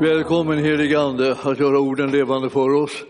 [0.00, 3.04] Välkommen helige Ande att göra orden levande för oss.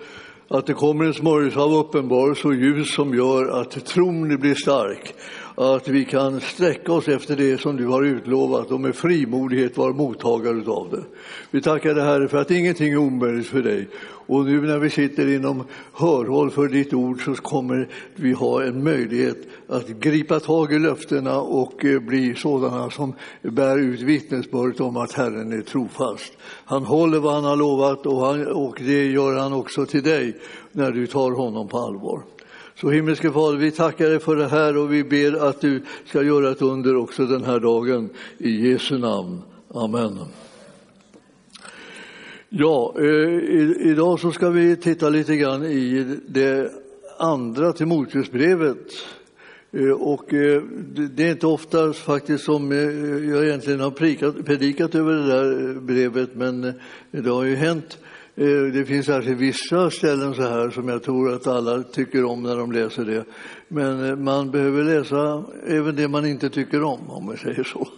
[0.49, 5.15] Att det kommer en smörjelse av uppenbarelse och ljus som gör att tron blir stark.
[5.61, 9.93] Att vi kan sträcka oss efter det som du har utlovat och med frimodighet vara
[9.93, 11.05] mottagare av det.
[11.51, 13.89] Vi tackar dig Herre för att ingenting är omöjligt för dig.
[14.03, 18.85] Och nu när vi sitter inom hörhåll för ditt ord så kommer vi ha en
[18.85, 19.37] möjlighet
[19.69, 25.13] att gripa tag i löftena och eh, bli sådana som bär ut vittnesbördet om att
[25.13, 26.33] Herren är trofast.
[26.65, 30.37] Han håller vad han har lovat och, han, och det gör han också till dig
[30.73, 32.23] när du tar honom på allvar.
[32.81, 36.23] Så himmelske Fader, vi tackar dig för det här och vi ber att du ska
[36.23, 38.09] göra ett under också den här dagen.
[38.39, 39.43] I Jesu namn.
[39.75, 40.19] Amen.
[42.49, 46.73] Ja, eh, idag så ska vi titta lite grann i det
[47.19, 48.87] andra Timoteusbrevet.
[49.73, 50.63] Eh, och eh,
[50.93, 52.79] det är inte ofta faktiskt som eh,
[53.31, 53.91] jag egentligen har
[54.43, 56.73] predikat, över det där brevet, men
[57.11, 57.99] det har ju hänt
[58.41, 62.43] Eh, det finns alltså vissa ställen så här som jag tror att alla tycker om
[62.43, 63.25] när de läser det.
[63.69, 67.89] Men eh, man behöver läsa även det man inte tycker om, om man säger så.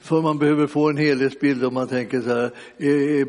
[0.00, 3.20] För man behöver få en helhetsbild om man tänker så här, är,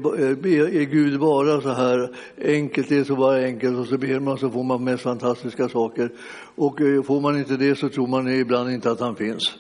[0.45, 2.09] är, är Gud bara så här
[2.45, 5.69] enkelt, det är så bara enkelt och så ber man så får man mest fantastiska
[5.69, 6.11] saker.
[6.55, 9.55] Och eh, får man inte det så tror man ibland inte att han finns.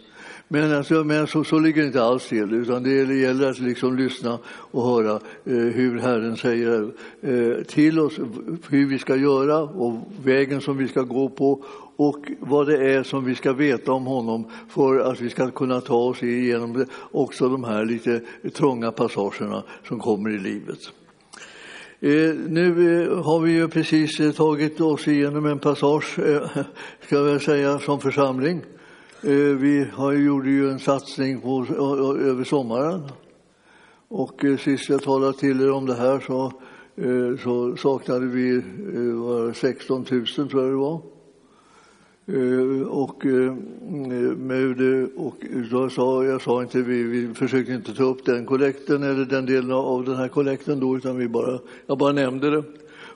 [0.51, 3.97] Men, alltså, men så, så ligger det inte alls till, utan det gäller att liksom
[3.97, 8.19] lyssna och höra eh, hur Herren säger eh, till oss
[8.69, 11.63] hur vi ska göra och vägen som vi ska gå på
[11.95, 15.81] och vad det är som vi ska veta om honom för att vi ska kunna
[15.81, 18.21] ta oss igenom också de här lite
[18.53, 20.79] trånga passagerna som kommer i livet.
[21.99, 26.47] Eh, nu eh, har vi ju precis eh, tagit oss igenom en passage, eh,
[27.05, 28.61] ska jag säga, som församling
[29.21, 33.01] Eh, vi har, gjorde ju en satsning på, eh, eh, över sommaren.
[34.07, 36.53] Och sist jag talade till er om det här så,
[37.43, 38.55] så saknade vi
[39.13, 41.01] var 16 000, tror jag det var.
[42.89, 44.81] Och, mm, med,
[45.15, 45.35] och
[45.71, 49.45] då sa, jag sa inte, vi, vi försökte inte ta upp den kollekten eller den
[49.45, 52.63] delen av den här kollekten då, utan vi bara, jag bara nämnde det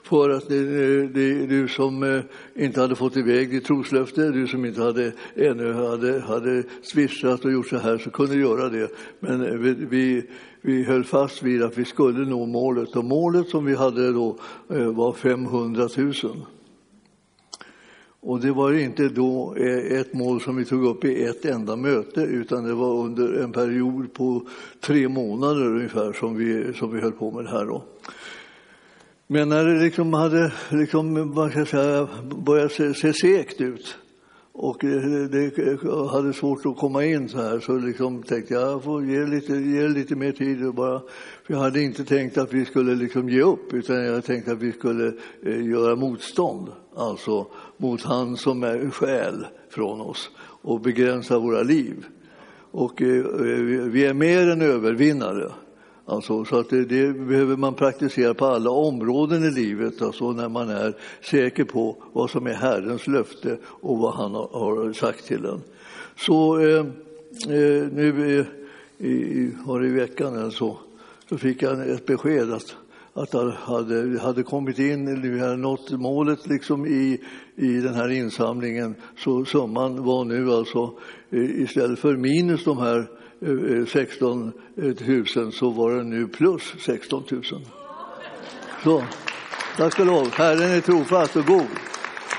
[0.04, 2.22] för att det, det, du som eh,
[2.54, 7.52] inte hade fått iväg ditt troslöfte, du som inte hade, ännu hade, hade swishat och
[7.52, 8.90] gjort så här, så kunde göra det.
[9.20, 10.22] Men eh, vi, vi,
[10.60, 14.38] vi höll fast vid att vi skulle nå målet och målet som vi hade då
[14.70, 16.14] eh, var 500 000.
[18.20, 19.54] Och det var inte då
[19.90, 23.52] ett mål som vi tog upp i ett enda möte utan det var under en
[23.52, 24.46] period på
[24.80, 27.64] tre månader ungefär som vi, som vi höll på med det här.
[27.64, 27.82] Då.
[29.26, 32.08] Men när det liksom hade liksom, man ska säga,
[32.46, 33.96] börjat se, se segt ut
[34.56, 38.62] och eh, det, det, hade svårt att komma in så här så liksom tänkte jag
[38.62, 40.66] jag får ge lite, ge lite mer tid.
[40.66, 41.00] Och bara,
[41.46, 44.62] för jag hade inte tänkt att vi skulle liksom ge upp utan jag tänkte att
[44.62, 45.12] vi skulle
[45.42, 46.68] eh, göra motstånd.
[46.96, 47.46] Alltså
[47.76, 50.30] mot han som är själ från oss
[50.62, 52.04] och begränsa våra liv.
[52.70, 53.24] Och eh, eh
[53.86, 55.50] vi är mer än övervinnare.
[56.06, 60.48] Alltså, så att det, det, behöver man praktisera på alla områden i livet, alltså när
[60.48, 60.96] man är
[61.30, 65.60] säker på vad som är Herrens löfte och vad han har, har sagt till en.
[66.16, 68.46] Så eh, eh nu eh,
[69.06, 70.78] i, i, var det i veckan så,
[71.28, 72.76] så fick jag ett besked att,
[73.14, 77.20] att det hade, hade kommit in, vi hade nått målet liksom i,
[77.56, 78.94] i den här insamlingen.
[79.18, 80.98] Så summan var nu alltså,
[81.30, 83.08] eh, istället för minus de här
[83.44, 84.94] Eh, 16 000
[85.36, 87.42] eh, så var det nu plus 16 000.
[88.84, 89.04] Så,
[89.76, 90.24] tack ska du ha.
[90.24, 91.66] Herren är trofast och god.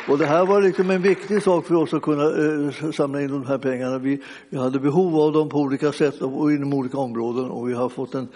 [0.07, 3.31] Och det här var liksom en viktig sak för oss att kunna eh, samla in
[3.31, 3.97] de här pengarna.
[3.97, 7.73] Vi, vi hade behov av dem på olika sätt och inom olika områden och vi
[7.73, 8.27] har fått en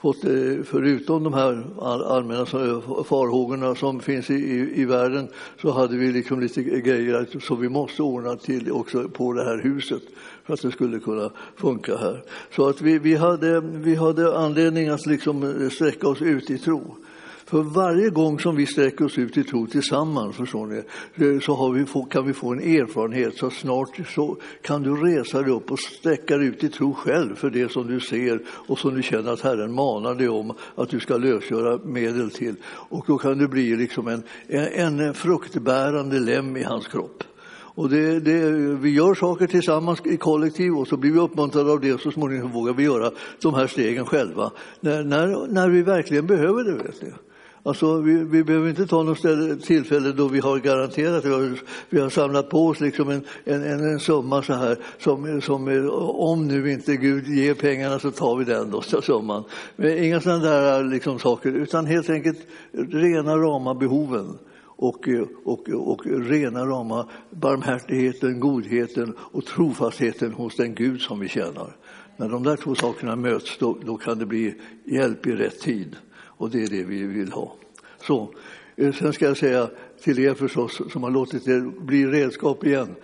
[0.00, 1.64] fått, eh, förutom de här
[2.06, 2.46] allmänna
[3.04, 5.28] farhågorna som finns i, i, i, världen
[5.62, 9.58] så hade vi liksom lite grejer som vi måste ordna till också på det här
[9.58, 10.02] huset
[10.50, 12.22] för att det skulle kunna funka här.
[12.56, 16.58] Så att vi, vi, hade, vi hade anledning att liksom eh, sträcka oss ut i
[16.58, 16.96] tro.
[17.44, 20.76] För varje gång som vi sträcker oss ut i tro tillsammans förstår ni,
[21.14, 23.36] eh, så har vi, kan vi få en erfarenhet.
[23.36, 27.34] Så snart så kan du resa dig upp och sträcka dig ut i tro själv
[27.34, 30.88] för det som du ser och som du känner att Herren manar dig om att
[30.88, 32.54] du ska lösgöra medel till.
[32.64, 37.24] Och då kan du bli liksom en, en fruktbärande lem i hans kropp.
[37.80, 41.80] Och det, det, vi gör saker tillsammans i kollektiv och så blir vi uppmuntrade av
[41.80, 43.10] det och så småningom vågar vi göra
[43.42, 44.50] de här stegen själva
[44.80, 46.72] när, när, när vi verkligen behöver det.
[46.72, 47.08] Vet ni.
[47.62, 51.58] Alltså, vi, vi behöver inte ta något ställe, tillfälle då vi har garanterat, vi har,
[51.90, 56.48] vi har samlat på oss liksom en, en, en, summa så här som, som om
[56.48, 59.44] nu inte Gud ger pengarna så tar vi den då, summan.
[59.76, 62.38] Men inga sådana där liksom, saker, utan helt enkelt
[62.72, 64.38] rena rama behoven
[64.80, 65.08] och,
[65.44, 71.76] och, och rena rama barmhärtigheten, godheten och trofastheten hos den Gud som vi tjänar.
[72.16, 74.54] När de där två sakerna möts då, då kan det bli
[74.84, 77.56] hjälp i rätt tid och det är det vi vill ha.
[78.06, 78.34] Så,
[78.76, 79.70] eh, sen ska jag säga
[80.02, 82.94] till er förstås som har låtit er bli redskap igen,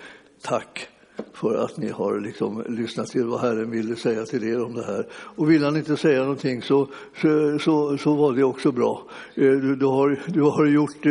[0.43, 0.89] tack
[1.33, 4.85] för att ni har liksom lyssnat till vad Herren ville säga till er om det
[4.85, 5.07] här.
[5.13, 6.89] Och vill han inte säga någonting så,
[7.23, 9.03] så, så, så var det också bra.
[9.35, 11.03] Eh, du, du, har, du har gjort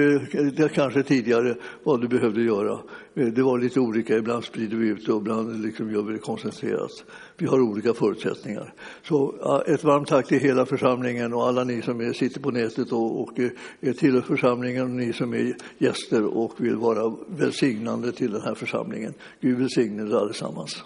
[0.58, 2.80] det kanske tidigare vad du behövde göra.
[3.16, 6.14] Eh, det var lite olika, ibland sprider vi ut det och ibland liksom gör vi
[6.14, 6.92] det koncentrerat.
[7.38, 8.74] Vi har olika förutsättningar.
[9.04, 9.36] Så
[9.68, 13.22] ett varmt tack till hela församlingen och alla ni som är, sitter på nätet och,
[13.22, 13.50] och eh,
[13.82, 18.56] är tillhör församlingen och ni som är gäster och vill vara välsignande till den här
[18.56, 19.14] församlingen.
[19.42, 20.84] Gud välsigne er allesammans.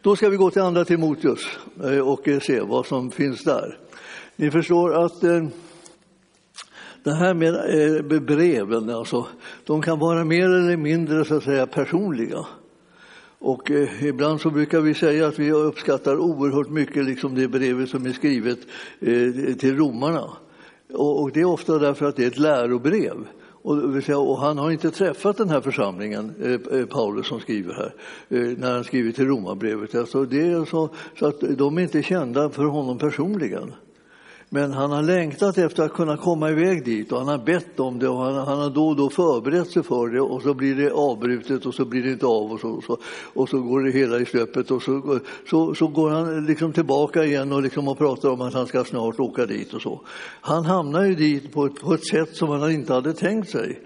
[0.00, 3.78] Då ska vi gå till Andra Timoteus eh, och se vad som finns där.
[4.36, 5.46] Ni förstår att eh,
[7.06, 9.26] det här med eh, breven, alltså,
[9.64, 12.46] de kan vara mer eller mindre så att säga, personliga.
[13.38, 17.88] Och eh, ibland så brukar vi säga att vi uppskattar oerhört mycket liksom det brevet
[17.88, 18.58] som är skrivet
[19.00, 20.24] eh, till romarna.
[20.92, 23.26] Och, och, det är ofta därför att det är ett lärobrev.
[23.62, 23.76] Och,
[24.30, 27.94] och, han har inte träffat den här församlingen, eh, eh Paulus som skriver här,
[28.28, 29.94] eh, när han skriver till romarbrevet.
[29.94, 30.88] Alltså det är så,
[31.18, 33.72] så att de är inte kända för honom personligen.
[34.48, 37.98] Men han har längtat efter att kunna komma iväg dit och han har bett om
[37.98, 40.74] det och han, han har då och då förberett sig för det och så blir
[40.74, 42.98] det avbrutet och så blir det inte av och så, och så,
[43.34, 45.20] och så går det hela i stöpet och så,
[45.50, 48.84] så, så går han liksom tillbaka igen och, liksom och pratar om att han ska
[48.84, 50.00] snart åka dit och så.
[50.40, 53.80] Han hamnar ju dit på ett, på ett sätt som han inte hade tänkt sig.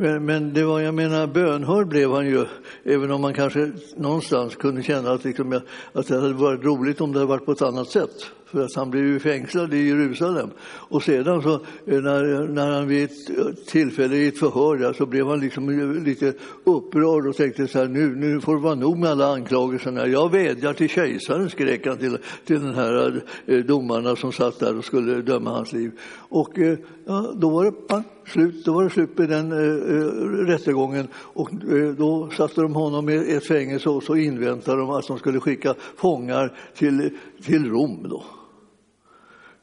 [0.00, 2.46] Men, men, det var, jag menar, bönhörd blev han ju,
[2.84, 5.60] även om man kanske någonstans kunde känna att, liksom,
[5.92, 8.74] att det hade varit roligt om det hade varit på ett annat sätt för att
[8.76, 10.50] han blev ju fängslad i Jerusalem.
[10.64, 11.60] Och sedan så, eh,
[12.02, 15.70] när, när han vid ett eh, tillfälle i ett förhör där, så blev han liksom
[16.04, 16.32] lite
[16.64, 20.06] upprörd och tänkte så här, nu, nu får det vara nog med alla anklagelserna.
[20.06, 24.78] Jag vädjar till kejsaren, skrek han till, till den här eh, domarna som satt där
[24.78, 25.90] och skulle döma hans liv.
[26.28, 26.58] Och
[27.04, 31.08] ja, då var det bang, slut, då var det slut med den eh, eh, rättegången
[31.14, 35.18] och eh, då satte de honom i ett fängelse och så inväntade de att de
[35.18, 37.10] skulle skicka fångar till,
[37.42, 38.06] till Rom.
[38.08, 38.22] Då.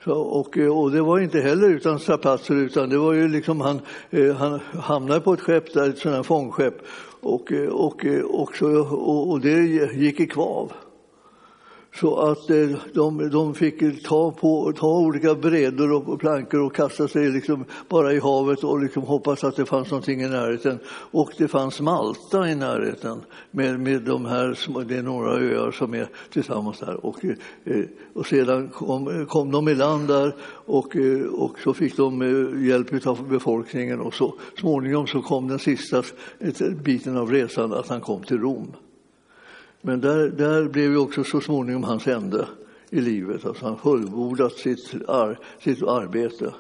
[0.04, 3.62] Så, och, eh, och, det var inte heller utan strapatser, utan det var ju liksom
[3.62, 6.76] han, eh, han hamnade på ett skepp, där, ett sådant här fångskepp,
[7.22, 8.62] och, eh, och, och,
[8.92, 9.60] och, och det
[9.94, 10.72] gick i kvav.
[12.00, 17.08] Så att eh, de, de fick ta, på, ta olika brädor och plankor och kasta
[17.08, 20.80] sig liksom bara i havet och liksom hoppas att det fanns någonting i närheten.
[20.90, 23.22] Och det fanns Malta i närheten
[23.52, 27.06] med, med de här, det är några öar som är tillsammans där.
[27.06, 27.84] Och, eh,
[28.14, 30.36] och sedan kom, kom de i land där
[30.66, 32.22] och, eh, och så fick de
[32.68, 36.04] hjälp av befolkningen och så småningom så kom den sista
[36.84, 38.74] biten av resan att han kom till Rom.
[39.88, 42.48] Men där, där blev ju också så småningom hans ände
[42.90, 43.46] i livet.
[43.46, 46.54] Alltså han fullbordat sitt, ar, sitt arbete.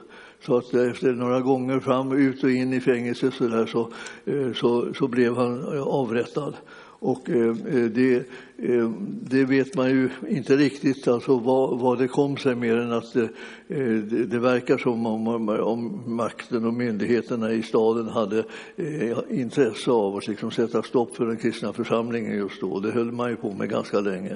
[0.46, 3.92] Så att efter några gånger fram, ut och in i fängelse så, där, så,
[4.26, 6.54] eh, så, så blev han eh, avrättad.
[7.00, 8.16] Och eh, eh, det,
[8.58, 8.90] eh,
[9.22, 13.14] det, vet man ju inte riktigt alltså vad, vad det kom sig mer än att
[13.14, 13.30] det,
[13.68, 18.44] det, det verkar som om, om, makten och myndigheterna i staden hade
[18.76, 22.80] eh, intresse av att liksom sätta stopp för den kristna församlingen just då.
[22.80, 24.36] Det höll man ju på med ganska länge.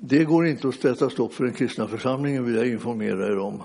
[0.00, 3.62] Det går inte att sätta stopp för den kristna församlingen vill jag informera er om.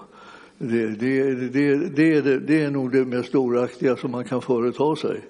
[0.58, 5.22] Det, det, det, det, det är nog det mest storaktiga som man kan företa sig.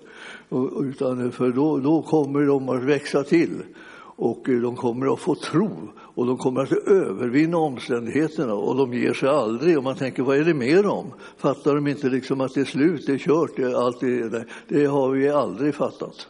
[0.80, 3.64] Utan för då, då kommer de att växa till
[4.18, 8.94] och eh, de kommer att få tro och de kommer att övervinna omständigheterna och de
[8.94, 9.78] ger sig aldrig.
[9.78, 11.14] Och man tänker, vad är det med dem?
[11.38, 14.86] Fattar de inte liksom att det är slut, det är kört, det, allt det, det
[14.86, 16.28] har vi aldrig fattat.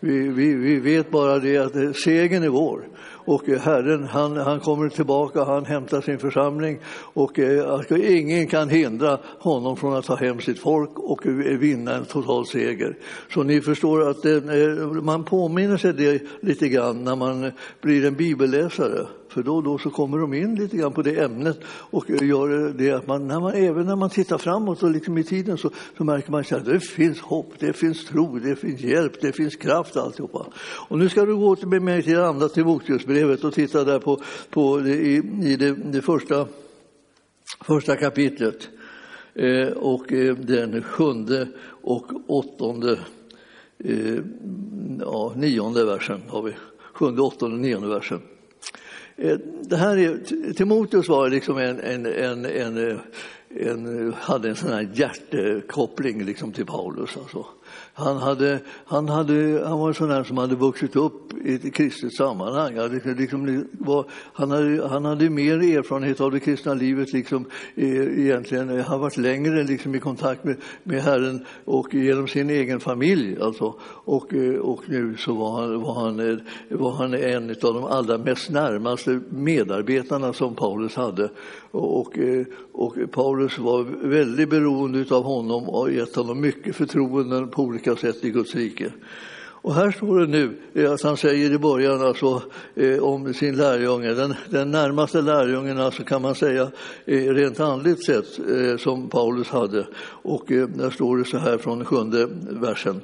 [0.00, 2.88] Vi, vi, vi vet bara det att segern är vår
[3.30, 8.46] och eh, Herren han, han kommer tillbaka, han hämtar sin församling och eh, alltså, ingen
[8.46, 12.96] kan hindra honom från att ta hem sitt folk och eh, vinna en total seger.
[13.34, 18.04] Så ni förstår att det, eh, man påminner sig det lite grann när man blir
[18.04, 19.06] en bibelläsare.
[19.30, 22.72] För då och då så kommer de in lite grann på det ämnet och gör
[22.72, 25.70] det att man, när man även när man tittar framåt och liksom i tiden så,
[25.96, 29.56] så märker man att det finns hopp, det finns tro, det finns hjälp, det finns
[29.56, 30.46] kraft alltihopa.
[30.88, 34.20] Och nu ska du gå med mig till andra Timoteusbrevet och titta där på,
[34.50, 36.46] på i, i det, det första,
[37.66, 38.68] första kapitlet.
[39.34, 41.48] Eh, och eh, den sjunde
[41.82, 42.98] och åttonde,
[43.78, 44.18] eh,
[45.00, 46.52] ja, nionde versen har vi.
[46.92, 48.20] Sjunde, åttonde, nionde versen.
[49.20, 52.98] Eh, det här är, Timoteus var liksom en, en, en, en, eh,
[53.66, 57.16] en hade en sån här hjärtekoppling liksom till Paulus.
[57.16, 57.46] Alltså.
[58.00, 61.74] Han, hade, han, hade, han var en sån där som hade vuxit upp i ett
[61.74, 62.78] kristet sammanhang.
[62.78, 67.44] Han, liksom, liksom, var, han, hade, han hade mer erfarenhet av det kristna livet, liksom,
[67.74, 68.68] eh, egentligen.
[68.68, 73.40] Han har varit längre liksom, i kontakt med, med Herren och genom sin egen familj.
[73.40, 73.74] Alltså.
[74.04, 76.38] Och, eh, och nu så var han, var, han, eh,
[76.68, 81.30] var han en av de allra mest närmaste medarbetarna som Paulus hade.
[81.72, 82.18] Och,
[82.72, 88.24] och Paulus var väldigt beroende av honom och gett honom mycket förtroenden på olika sätt
[88.24, 88.92] i Guds rike.
[89.62, 90.56] Och här står det nu
[90.86, 92.42] att han säger i början alltså,
[92.74, 96.70] eh, om sin lärjunge, den, den närmaste lärjungen alltså kan man säga
[97.04, 99.86] eh, rent andligt sett eh, som Paulus hade.
[100.02, 103.00] Och eh, där står det så här från sjunde versen.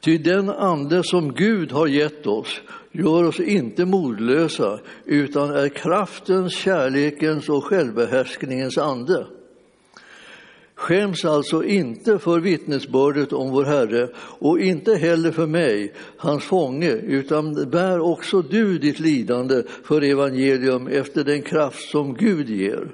[0.00, 2.60] Ty den ande som Gud har gett oss
[2.92, 9.26] gör oss inte modlösa utan är kraftens, kärlekens och självbehärskningens ande.
[10.82, 16.90] Skäms alltså inte för vittnesbördet om vår Herre och inte heller för mig, hans fånge,
[16.92, 22.88] utan bär också du ditt lidande för evangelium efter den kraft som Gud ger.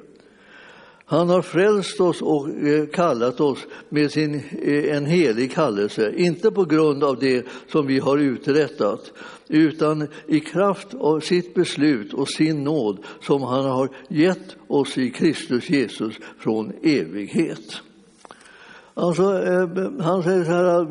[1.10, 6.50] Han har frälst oss och eh, kallat oss med sin, eh, en helig kallelse, inte
[6.50, 9.12] på grund av det som vi har uträttat,
[9.48, 15.10] utan i kraft av sitt beslut och sin nåd som han har gett oss i
[15.10, 17.82] Kristus Jesus från evighet.
[18.98, 19.22] Alltså,
[20.00, 20.86] han säger så här,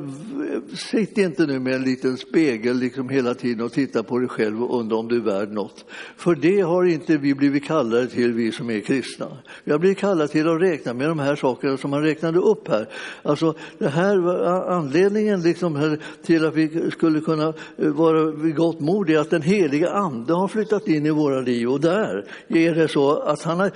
[0.76, 4.64] sitt inte nu med en liten spegel liksom hela tiden och titta på dig själv
[4.64, 5.86] och undra om du är värd något.
[6.18, 9.28] För det har inte vi blivit kallade till, vi som är kristna.
[9.64, 12.68] Vi har blivit kallade till att räkna med de här sakerna som han räknade upp
[12.68, 12.90] här.
[13.24, 19.10] Alltså, det här anledningen liksom till att vi skulle kunna eh, vara vid gott mod
[19.10, 22.88] är att den heliga Ande har flyttat in i våra liv och där är det
[22.88, 23.72] så att han har,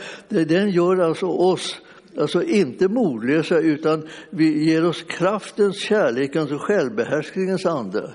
[0.45, 1.81] den gör alltså oss
[2.17, 8.13] Alltså inte modlösa, utan vi ger oss kraftens, kärlekens och självbehärskningens ande.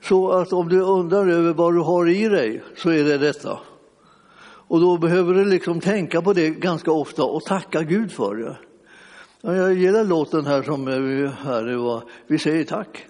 [0.00, 3.58] Så att om du undrar över vad du har i dig, så är det detta.
[4.68, 8.56] Och då behöver du liksom tänka på det ganska ofta och tacka Gud för det.
[9.40, 13.06] Jag gillar låten här som eh, här var, vi säger tack.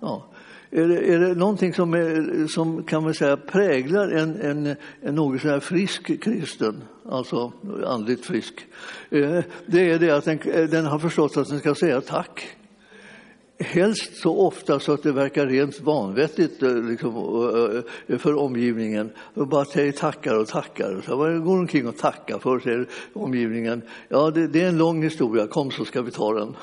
[0.00, 0.31] Ja.
[0.74, 5.14] Är det, är det någonting som, är, som kan man säga präglar en, en, en
[5.14, 7.52] något så frisk kristen, alltså
[7.86, 8.66] andligt frisk,
[9.10, 10.38] eh, det är det att den,
[10.70, 12.56] den har förstått att den ska säga tack.
[13.58, 17.16] Helst så ofta så att det verkar rent vanvettigt eh, liksom,
[18.06, 19.10] eh, för omgivningen.
[19.34, 21.02] Och bara säger tackar och tackar.
[21.06, 23.82] Så vad går omkring och tackar för, säger omgivningen.
[24.08, 26.56] Ja, det, det är en lång historia, kom så ska vi ta den.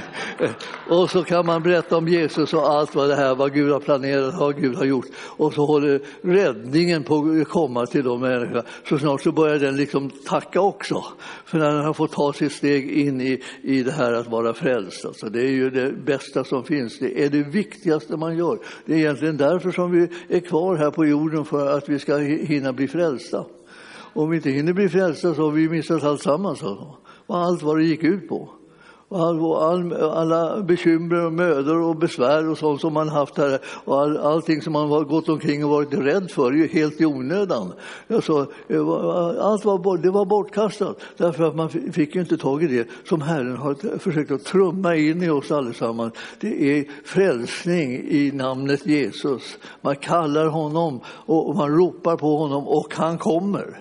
[0.88, 3.80] och så kan man berätta om Jesus och allt vad det här, vad Gud har
[3.80, 5.06] planerat, vad Gud har gjort.
[5.16, 8.62] Och så håller räddningen på att komma till de människorna.
[8.88, 11.04] Så snart så börjar den liksom tacka också.
[11.44, 14.54] För när den har fått ta sitt steg in i, i det här att vara
[14.54, 15.04] frälst.
[15.04, 16.98] Alltså det är ju det bästa som finns.
[16.98, 18.58] Det är det viktigaste man gör.
[18.84, 22.16] Det är egentligen därför som vi är kvar här på jorden, för att vi ska
[22.16, 23.44] hinna bli frälsta.
[24.14, 26.62] Om vi inte hinner bli frälsta så har vi missat alltsammans.
[26.62, 26.96] Alltså.
[27.26, 28.48] Och allt vad det gick ut på
[29.14, 34.00] och all, alla bekymmer och mödor och besvär och sånt som man haft här och
[34.00, 37.72] all, allting som man har gått omkring och varit rädd för, ju helt i onödan.
[38.08, 38.38] Alltså,
[39.40, 43.56] allt var, det var bortkastat därför att man fick inte tag i det som Herren
[43.56, 46.14] har försökt att trumma in i oss allesammans.
[46.40, 49.58] Det är frälsning i namnet Jesus.
[49.80, 53.80] Man kallar honom och man ropar på honom och han kommer.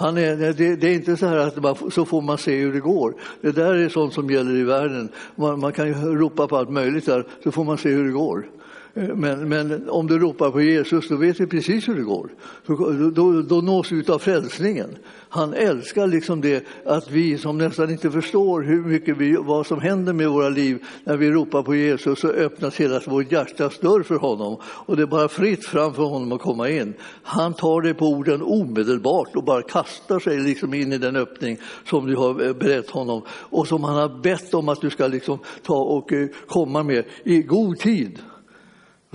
[0.00, 2.72] Han är, det, det, är inte så här att man, så får man se hur
[2.72, 3.14] det går.
[3.40, 5.08] Det där är sånt som gäller i världen.
[5.36, 8.12] Man, man kan ju ropa på allt möjligt där, så får man se hur det
[8.12, 8.46] går.
[8.94, 12.30] Eh, men, men, om du ropar på Jesus, då vet vi precis hur det går.
[12.66, 14.96] Då, då, då nås vi av frälsningen.
[15.32, 19.80] Han älskar liksom det att vi som nästan inte förstår hur mycket vi, vad som
[19.80, 24.02] händer med våra liv när vi ropar på Jesus så öppnas hela vårt hjärtas dörr
[24.02, 26.94] för honom och det är bara fritt fram för honom att komma in.
[27.22, 31.58] Han tar dig på orden omedelbart och bara kastar sig liksom in i den öppning
[31.84, 35.06] som du har eh, berett honom och som han har bett om att du ska
[35.06, 38.18] liksom ta och eh, komma med i god tid.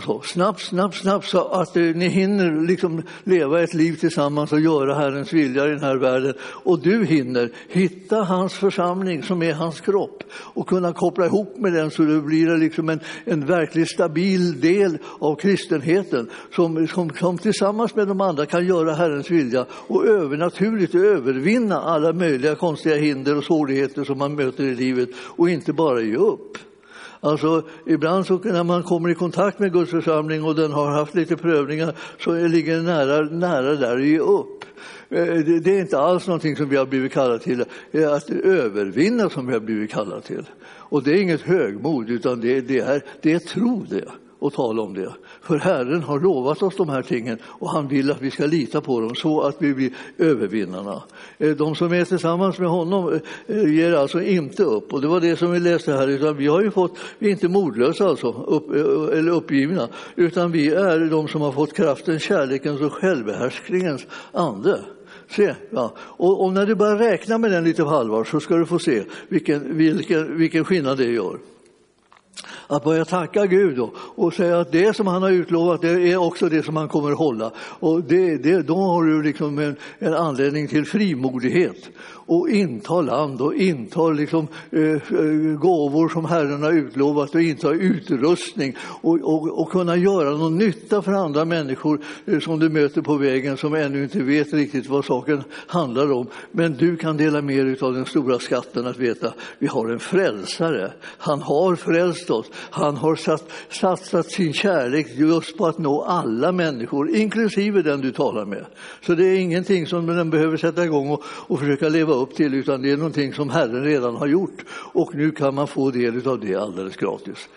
[0.04, 4.60] Så, snabbt, snabbt, snabbt så att eh, ni hinner liksom leva ett liv tillsammans och
[4.60, 6.34] göra Herrens vilja i den här världen.
[6.40, 11.74] Och du hinner hitta hans församling som är hans kropp och kunna koppla ihop med
[11.74, 17.38] den så det blir liksom en, en verkligt stabil del av kristenheten som, som, som
[17.38, 23.38] tillsammans med de andra kan göra Herrens vilja och övernaturligt övervinna alla möjliga konstiga hinder
[23.38, 26.58] och svårigheter som man möter i livet och inte bara ge upp.
[27.26, 31.16] Alltså, ibland så när man kommer i kontakt med Guds församling och den har haft
[31.16, 34.66] lite prövningar så ligger det nära, nära där att ge upp.
[35.10, 39.30] Eh, det är inte alls någonting som vi har blivit kallade till, eh, att övervinna
[39.30, 40.50] som vi har blivit kallade till.
[40.66, 44.06] Och det är inget högmod, utan det, det, är, det är tro det
[44.46, 45.14] och tala om det.
[45.42, 48.82] För Herren har lovat oss de här tingen och han vill att vi ska lita
[48.82, 51.04] på dem så att vi blir övervinnarna.
[51.38, 55.20] Eh, de som är tillsammans med honom eh, ger alltså inte upp och det var
[55.20, 56.08] det som vi läste här.
[56.08, 60.52] Utan vi har ju fått, vi är inte modlösa alltså, upp, eh, eller uppgivna, utan
[60.52, 64.80] vi är de som har fått kraften, kärlekens och självbehärskningens ande.
[65.30, 65.94] Se, ja.
[65.98, 68.80] och, och, när du börjar räkna med den lite på allvar så ska du få
[68.80, 71.38] se vilken, vilken, vilken skillnad det gör
[72.68, 76.18] att börja tacka Gud då, och säga att det som han har utlovat det är
[76.18, 77.52] också det som han kommer att hålla.
[77.58, 81.90] Och det, det, då har du liksom en, en anledning till frimodighet
[82.26, 85.00] och inta land och inta liksom, eh, eh,
[85.60, 91.02] gåvor som Herren har utlovat och inta utrustning och, och, och, kunna göra någon nytta
[91.02, 95.06] för andra människor eh, som du möter på vägen som ännu inte vet riktigt vad
[95.06, 96.28] saken handlar om.
[96.52, 100.00] Men du kan dela med dig av den stora skatten att veta vi har en
[100.00, 100.92] frälsare.
[101.18, 102.46] Han har frälst oss.
[102.70, 108.12] Han har satt, satsat sin kärlek just på att nå alla människor, inklusive den du
[108.12, 108.66] talar med.
[109.02, 112.54] Så det är ingenting som den behöver sätta igång och, och försöka leva upp till,
[112.54, 114.66] utan det är någonting som Herren redan har gjort.
[114.94, 117.50] Och nu kan man få del av det alldeles gratis.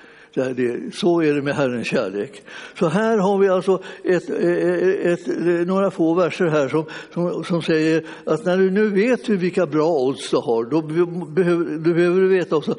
[0.93, 2.43] Så är det med Herrens kärlek.
[2.79, 6.85] Så här har vi alltså ett, eh, ett, ett, några få verser här som,
[7.15, 10.83] som, som, säger att när du nu vet vilka bra odds du har, då
[11.27, 12.75] behöver, du behöver du veta också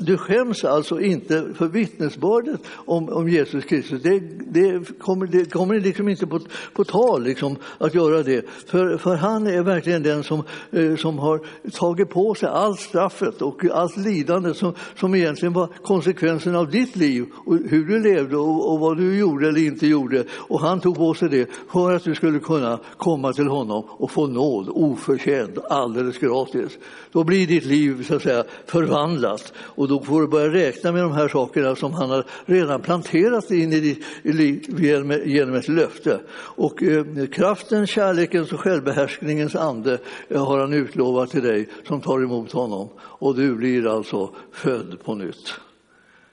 [0.00, 4.02] du skäms alltså inte för vittnesbördet om, om Jesus Kristus.
[4.02, 4.18] Det,
[4.50, 6.40] det, kommer, det kommer liksom inte på,
[6.72, 8.44] på tal liksom, att göra det.
[8.66, 11.40] För, för han är verkligen den som, eh, som har
[11.72, 16.96] tagit på sig allt straffet och allt lidande som, som egentligen var konsekvensen av ditt
[16.96, 20.24] liv och hur du levde och, och vad du gjorde eller inte gjorde.
[20.32, 24.10] Och han tog på sig det för att du skulle kunna komma till honom och
[24.10, 26.78] få nåd oförtjänt, alldeles gratis.
[27.12, 31.02] Då blir ditt liv så att säga förvandlat och då får du börja räkna med
[31.02, 34.80] de här sakerna som han har redan planterat in i ditt liv
[35.24, 36.20] genom ett löfte.
[36.30, 39.98] Och eh, kraften, kärlekens och självbehärskningens ande
[40.28, 42.88] eh, har han utlovat till dig som tar emot honom.
[42.98, 45.54] Och du blir alltså född på nytt.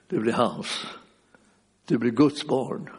[0.08, 0.86] Du blir hans.
[1.88, 2.90] Du blir Guds barn.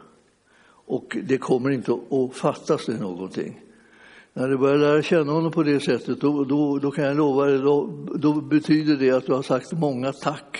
[0.87, 3.61] Och det kommer inte att fattas dig någonting.
[4.37, 7.45] När du börjar lära känna honom på det sättet, då, då, då kan jag lova
[7.45, 10.59] dig, då, då, betyder det att du har sagt många tack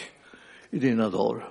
[0.70, 1.50] i dina dagar.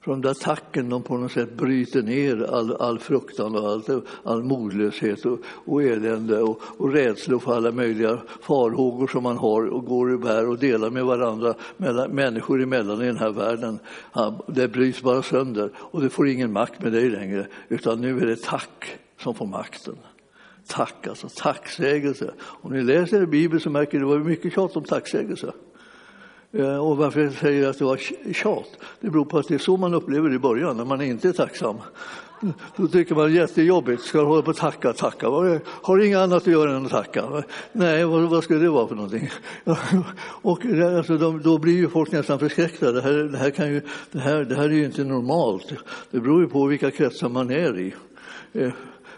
[0.00, 4.02] För de där tacken de på något sätt bryter ner all, all fruktan och all,
[4.22, 9.66] all modlöshet och, och elände och, och rädsla för alla möjliga farhågor som man har
[9.66, 13.78] och går och bär och delar med varandra, mellan, människor emellan i den här världen.
[14.46, 18.26] det bryts bara sönder och det får ingen makt med dig längre, utan nu är
[18.26, 19.96] det tack som får makten
[20.68, 22.30] tack, alltså tacksägelse.
[22.40, 25.52] Om ni läser i Bibeln så märker ni att det var mycket tjat om tacksägelse.
[26.52, 27.96] Eh, och varför jag säger att det var
[28.32, 28.68] tjat,
[29.00, 31.28] det beror på att det är så man upplever det i början, när man inte
[31.28, 31.76] är tacksam.
[32.76, 35.28] Då tycker man det är jättejobbigt, ska hålla på och tacka, tacka.
[35.66, 37.42] Har inget annat att göra än att tacka?
[37.72, 39.30] Nej, vad, vad skulle det vara för någonting?
[40.42, 42.92] Och alltså, de, då blir ju folk nästan förskräckta.
[42.92, 45.72] Det här, det, här kan ju, det, här, det här är ju inte normalt.
[46.10, 47.94] Det beror ju på vilka kretsar man är i.
[48.52, 48.72] Eh,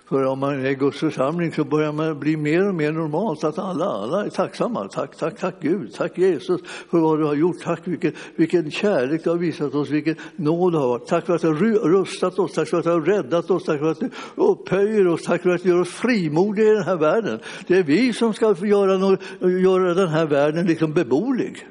[0.08, 3.44] för om man är i Guds församling så börjar man bli mer och mer normalt
[3.44, 4.88] att alla, alla är tacksamma.
[4.88, 7.56] Tack, tack, tack Gud, tack Jesus för vad du har gjort.
[7.62, 11.06] Tack vilken, vilken kärlek du har visat oss, vilken nåd du har varit.
[11.06, 13.80] Tack för att du har rustat oss, tack för att du har räddat oss, tack
[13.80, 16.96] för att du upphöjer oss, tack för att du gör oss frimodiga i den här
[16.96, 17.40] världen.
[17.66, 21.66] Det är vi som ska göra, göra den här världen liksom beboelig.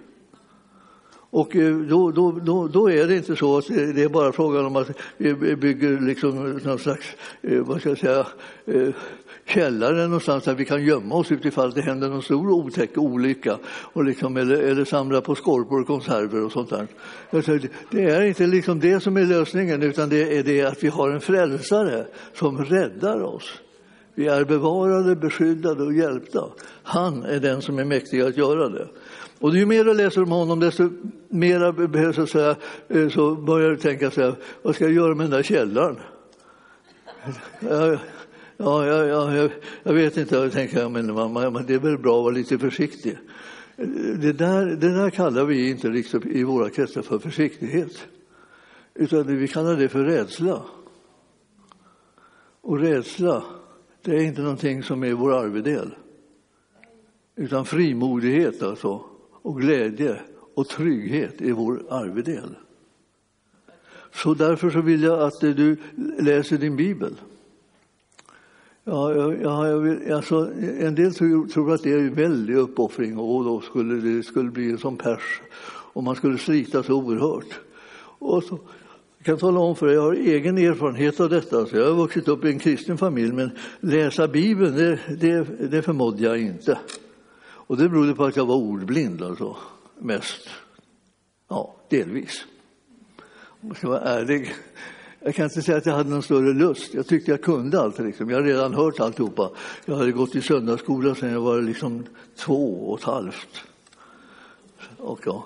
[1.37, 4.31] Och eh, då, då, då, då, är det inte så att eh, det är bara
[4.31, 7.05] frågan om att eh, vi bygger liksom någon slags,
[7.41, 8.25] vad ska jag säga,
[9.45, 14.03] källare någonstans där vi kan gömma oss utifall det händer någon stor otäck olycka och
[14.03, 16.87] liksom, eller, eller samla på skorpor och konserver och sånt där.
[17.29, 17.59] Alltså,
[17.91, 21.09] det är inte liksom det som är lösningen utan det är det att vi har
[21.09, 23.61] en frälsare som räddar oss.
[24.15, 26.43] Vi är bevarade, beskyddade och hjälpta.
[26.83, 28.87] Han är den som är mäktig att göra det.
[29.39, 30.89] Och ju mer du läser om honom, desto
[31.29, 32.55] mer behövs att säga,
[32.87, 35.97] eh, så börjar du tänka så här, vad ska jag göra med den där källaren?
[37.59, 37.97] Ja,
[38.57, 39.49] ja, ja, ja
[39.83, 43.17] jag vet inte, jag tänker, men man, det är väl bra att vara lite försiktig.
[44.19, 48.07] Det där, det där kallar vi inte liksom i våra kretsar för försiktighet,
[48.95, 50.61] utan vi kallar det för rädsla.
[52.61, 53.43] Och rädsla,
[54.01, 55.95] det är inte någonting som är vår arvedel,
[57.35, 59.03] utan frimodighet alltså
[59.47, 60.19] och glädje
[60.55, 62.55] och trygghet är vår arvedel.
[64.13, 65.77] Så därför så vill jag att du
[66.19, 67.15] läser din bibel.
[68.83, 73.17] Ja, ja, jag vill, alltså, en del tror, tror att det är en väldig uppoffring
[73.17, 75.41] och då skulle det skulle bli som pers
[75.93, 77.59] och man skulle slita så oerhört.
[78.19, 78.59] Och så,
[79.17, 81.65] jag kan tala om för dig, jag har egen erfarenhet av detta.
[81.65, 85.81] Så jag har vuxit upp i en kristen familj, men läsa Bibeln, det, det, det
[85.81, 86.77] förmådde jag inte.
[87.67, 89.57] Och det berodde på att jag var ordblind, alltså,
[89.99, 90.49] mest.
[91.47, 92.45] Ja, delvis.
[93.61, 94.53] Om jag ska vara ärlig.
[95.19, 96.93] Jag kan inte säga att jag hade någon större lust.
[96.93, 97.99] Jag tyckte jag kunde allt.
[97.99, 98.29] Liksom.
[98.29, 99.49] Jag hade redan hört alltihopa.
[99.85, 103.63] Jag hade gått i söndagsskola sedan jag var liksom två och ett halvt.
[104.97, 105.45] Och, ja.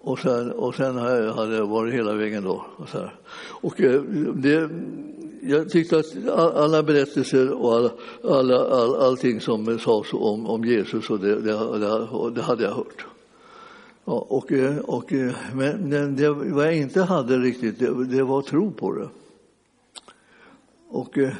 [0.00, 2.66] och, sen, och sen hade jag varit hela vägen då.
[2.76, 3.14] Och, så här.
[3.60, 4.02] och eh,
[4.34, 4.70] det,
[5.42, 7.90] jag tyckte att alla berättelser och alla,
[8.24, 11.78] alla, all, allting som sades om, om Jesus, och det, det,
[12.34, 13.06] det hade jag hört.
[14.04, 18.42] Ja, och, eh, och, eh, men det, vad jag inte hade riktigt, det, det var
[18.42, 19.08] tro på det.
[20.88, 21.32] Och, eh,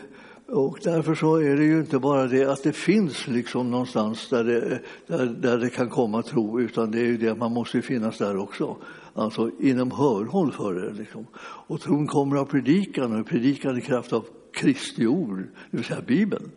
[0.46, 4.44] och därför så är det ju inte bara det att det finns liksom någonstans där
[4.44, 7.82] det, där, där det kan komma tro, utan det är ju det att man måste
[7.82, 8.76] finnas där också.
[9.18, 10.92] Alltså inom hörhåll för er.
[10.92, 11.26] Liksom.
[11.40, 15.38] Och tron kommer av predikan och predikan i kraft av Kristi ord,
[15.70, 16.50] det vill säga Bibeln.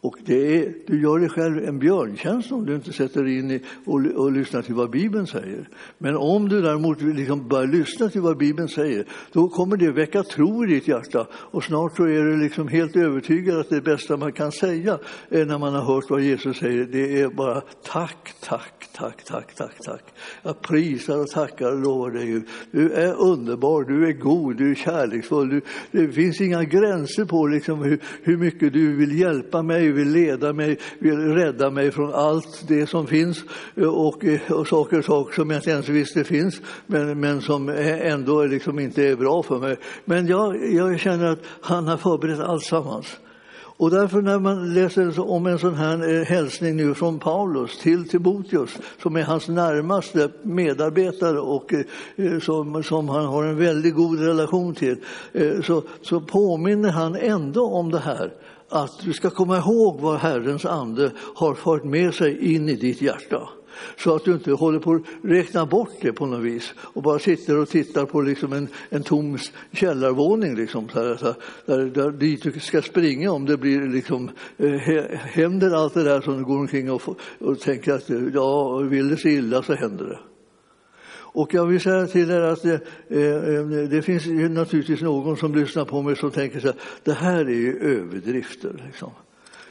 [0.00, 3.60] Och är, du gör dig själv en björntjänst om du inte sätter dig in i
[3.84, 5.68] och, och lyssnar till vad Bibeln säger.
[5.98, 10.22] Men om du däremot liksom börjar lyssna till vad Bibeln säger, då kommer det väcka
[10.22, 11.26] tro i ditt hjärta.
[11.32, 15.58] Och snart så är du liksom helt övertygad att det bästa man kan säga när
[15.58, 20.04] man har hört vad Jesus säger, det är bara tack, tack, tack, tack, tack, tack.
[20.42, 22.48] Jag prisar och tackar och lovar dig Gud.
[22.70, 25.48] Du är underbar, du är god, du är kärleksfull.
[25.48, 30.04] Du, det finns inga gränser på liksom hur, hur mycket du vill hjälpa mig mig,
[30.04, 33.44] vill leda mig, vill rädda mig från allt det som finns
[33.76, 38.44] och, och saker och saker som jag inte ens visste finns, men, men som ändå
[38.44, 39.76] liksom inte är bra för mig.
[40.04, 43.16] Men jag, jag känner att han har förberett alltsammans.
[43.78, 48.08] Och därför när man läser om en sån här eh, hälsning nu från Paulus till
[48.08, 51.74] Timoteus, som är hans närmaste medarbetare och
[52.16, 54.96] eh, som, som han har en väldigt god relation till,
[55.32, 58.32] eh, så, så påminner han ändå om det här
[58.68, 63.02] att du ska komma ihåg vad Herrens ande har fört med sig in i ditt
[63.02, 63.48] hjärta.
[63.98, 67.18] Så att du inte håller på att räkna bort det på något vis och bara
[67.18, 69.38] sitter och tittar på liksom en, en tom
[69.72, 71.34] källarvåning liksom, så här, så här,
[71.66, 74.70] där, där dit du ska springa om det blir liksom, eh,
[75.12, 77.02] händer allt det där som du går omkring och,
[77.38, 80.18] och tänker att ja, vill det sig illa så händer det.
[81.38, 82.74] Och jag vill säga till er att det,
[83.08, 87.40] eh, det finns naturligtvis någon som lyssnar på mig som tänker så här, det här
[87.40, 88.82] är ju överdrifter.
[88.86, 89.10] Liksom.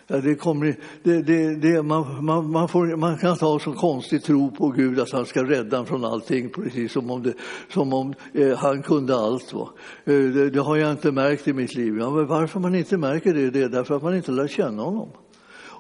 [0.07, 4.23] Ja, det kommer, det, det, det, man, man, man, får, man kan ha så konstig
[4.23, 7.33] tro på Gud att han ska rädda en från allting, precis som om, det,
[7.73, 9.53] som om eh, han kunde allt.
[9.53, 9.69] Va?
[10.05, 11.97] Eh, det, det, har jag inte märkt i mitt liv.
[11.99, 14.83] Ja, men varför man inte märker det, det är därför att man inte lär känna
[14.83, 15.09] honom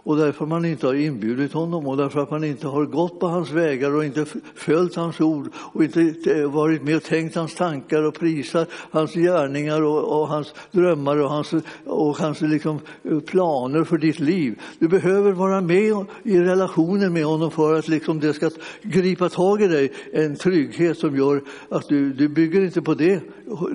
[0.07, 3.27] och därför man inte har inbjudit honom och därför att man inte har gått på
[3.27, 7.55] hans vägar och inte följt hans ord och inte eh, varit med och tänkt hans
[7.55, 11.53] tankar och prisat hans gärningar och, och hans drömmar och hans,
[11.85, 14.59] och hans liksom eh, planer för ditt liv.
[14.79, 18.49] Du behöver vara med i relationen med honom för att liksom det ska
[18.81, 23.21] gripa tag i dig, en trygghet som gör att du, du bygger inte på det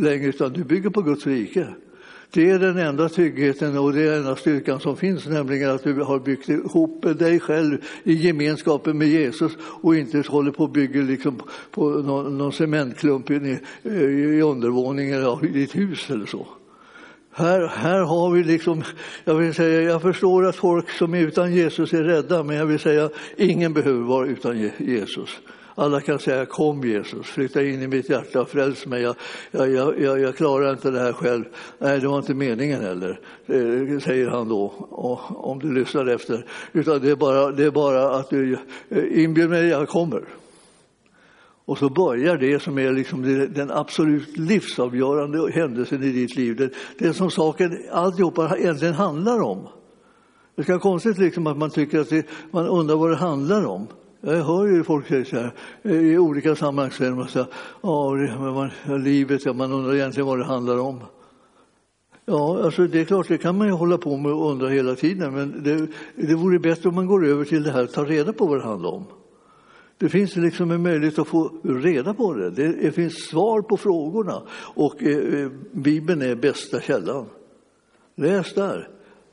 [0.00, 1.68] längre utan du bygger på Guds rike.
[2.34, 5.84] Det är den enda tryggheten och det är den enda styrkan som finns, nämligen att
[5.84, 10.72] du har byggt ihop dig själv i gemenskapen med Jesus och inte håller på att
[10.72, 16.46] bygga liksom på någon, någon cementklump i, i undervåningen av ditt hus eller så.
[17.32, 18.82] Här, här har vi liksom,
[19.24, 22.66] jag vill säga, jag förstår att folk som är utan Jesus är rädda, men jag
[22.66, 25.40] vill säga, ingen behöver vara utan Jesus.
[25.74, 29.02] Alla kan säga kom Jesus, flytta in i mitt hjärta och fräls mig.
[29.02, 29.16] Jag,
[29.50, 31.44] jag, jag, jag, klarar inte det här själv.
[31.78, 34.72] Nej, det var inte meningen heller, eh, säger han då,
[35.28, 36.46] om du lyssnar efter.
[36.72, 38.58] Utan det är bara, det är bara att du
[38.88, 40.22] eh, inbjud mig, jag kommer.
[41.64, 46.56] Och så börjar det som är liksom den absolut livsavgörande händelsen i ditt liv.
[46.56, 49.68] Det, det som saken alltihopa egentligen handlar om.
[50.56, 53.66] Det ska vara konstigt liksom att man tycker att det, man undrar vad det handlar
[53.66, 53.86] om.
[54.24, 55.52] Jag hör ju folk säga så här,
[55.94, 57.48] i olika sammanhang säger man så här,
[57.82, 61.00] ja, livet, ja, man undrar egentligen vad det handlar om.
[62.24, 64.94] Ja, alltså det är klart, det kan man ju hålla på med och undra hela
[64.94, 65.86] tiden, men det,
[66.28, 68.64] det vore bättre om man går över till det här, ta reda på vad det
[68.64, 69.04] handlar om.
[69.98, 72.50] Det finns liksom en möjlighet att få reda på det.
[72.50, 74.42] Det finns svar på frågorna
[74.74, 77.26] och eh, eh, Bibeln är bästa källan.
[78.14, 78.88] Läs där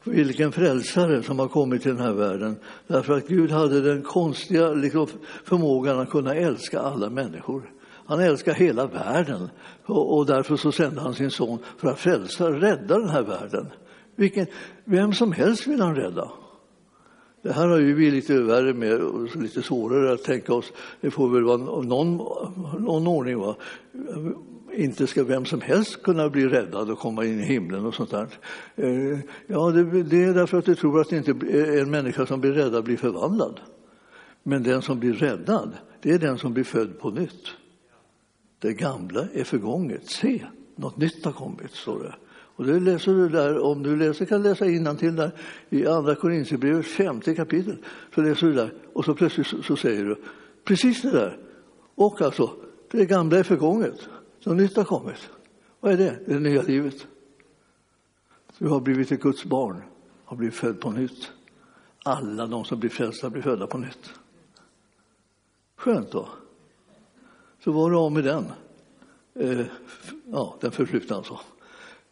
[0.10, 2.56] vilken frälsare som har kommit till den här världen.
[2.88, 5.08] Därför att Gud hade den konstiga liksom,
[5.43, 7.72] förmågan att kunna älska alla människor.
[8.06, 9.50] Han älskar hela världen
[9.86, 13.67] och därför så sände han sin son för att frälsa, rädda den här världen.
[14.15, 14.45] Vilken,
[14.86, 16.32] vem som helst vill han rädda.
[17.41, 19.02] Det här har ju vi lite värre med,
[19.36, 20.74] lite svårare att tänka oss.
[21.02, 22.17] Det får väl vara någon,
[22.80, 23.39] någon ordning.
[23.39, 23.56] Va?
[24.80, 28.12] Inte ska vem som helst kunna bli räddad och komma in i himlen och sånt
[28.12, 28.28] där.
[28.76, 32.42] Eh, ja, det, det är därför att du tror att inte eh, en människa som
[32.42, 33.60] blir räddad blir förvandlad.
[34.44, 37.48] Men den som blir räddad, det är den som blir född på nytt.
[38.60, 40.10] Det gamla är förgånget.
[40.10, 42.15] Se, något nytt har kommit, står det.
[42.56, 44.65] Och det läser du där, om du läser, kan läsa
[44.96, 45.32] till där
[45.70, 47.78] i Andra Korinthierbrevet, femte kapitel.
[48.15, 50.15] Så läser du där och så plötsligt så, så, säger du
[50.63, 51.38] precis det där.
[51.96, 52.50] Och alltså,
[52.92, 54.10] det gamla är förgånget.
[54.39, 55.30] Så nytt har kommit.
[55.80, 56.19] Vad är det?
[56.25, 57.08] Det nya livet.
[58.58, 59.82] Du har blivit ett Guds barn,
[60.25, 61.32] har blivit född på nytt.
[62.04, 64.13] Alla de som blir frälsta blir födda på nytt.
[65.75, 66.30] Skönt då.
[67.63, 68.45] Så var du av med den.
[69.36, 69.65] Eh,
[70.25, 71.39] ja, den förflutna alltså.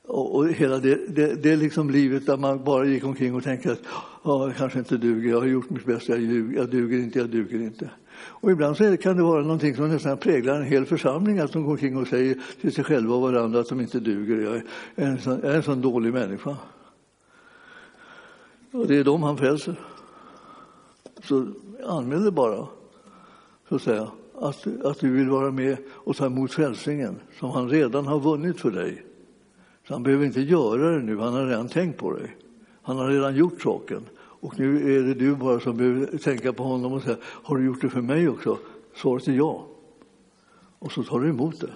[0.04, 3.44] Och, och hela det, det, det är liksom livet där man bara gick omkring och
[3.44, 3.82] tänkte att
[4.24, 7.30] jag kanske inte duger, jag har gjort mitt bästa, jag, duger, jag duger inte, jag
[7.30, 7.90] duger inte.
[8.20, 11.64] Och ibland så kan det vara någonting som nästan präglar en hel församling, att de
[11.64, 14.64] går omkring och säger till sig själva och varandra att de inte duger, jag är
[14.96, 16.58] en sån, är en sån dålig människa.
[18.72, 19.76] Och det är dem han frälser.
[21.24, 21.48] Så
[21.86, 22.68] anmäl det bara,
[23.70, 27.70] så att säga, att, att du vill vara med och ta emot frälsningen som han
[27.70, 29.06] redan har vunnit för dig.
[29.88, 32.38] Så han behöver inte göra det nu, han har redan tänkt på dig.
[32.82, 34.06] Han har redan gjort saken.
[34.40, 37.66] Och nu är det du bara som behöver tänka på honom och säga, har du
[37.66, 38.58] gjort det för mig också?
[38.96, 39.68] Svaret är ja.
[40.80, 41.74] Och så tar du emot det.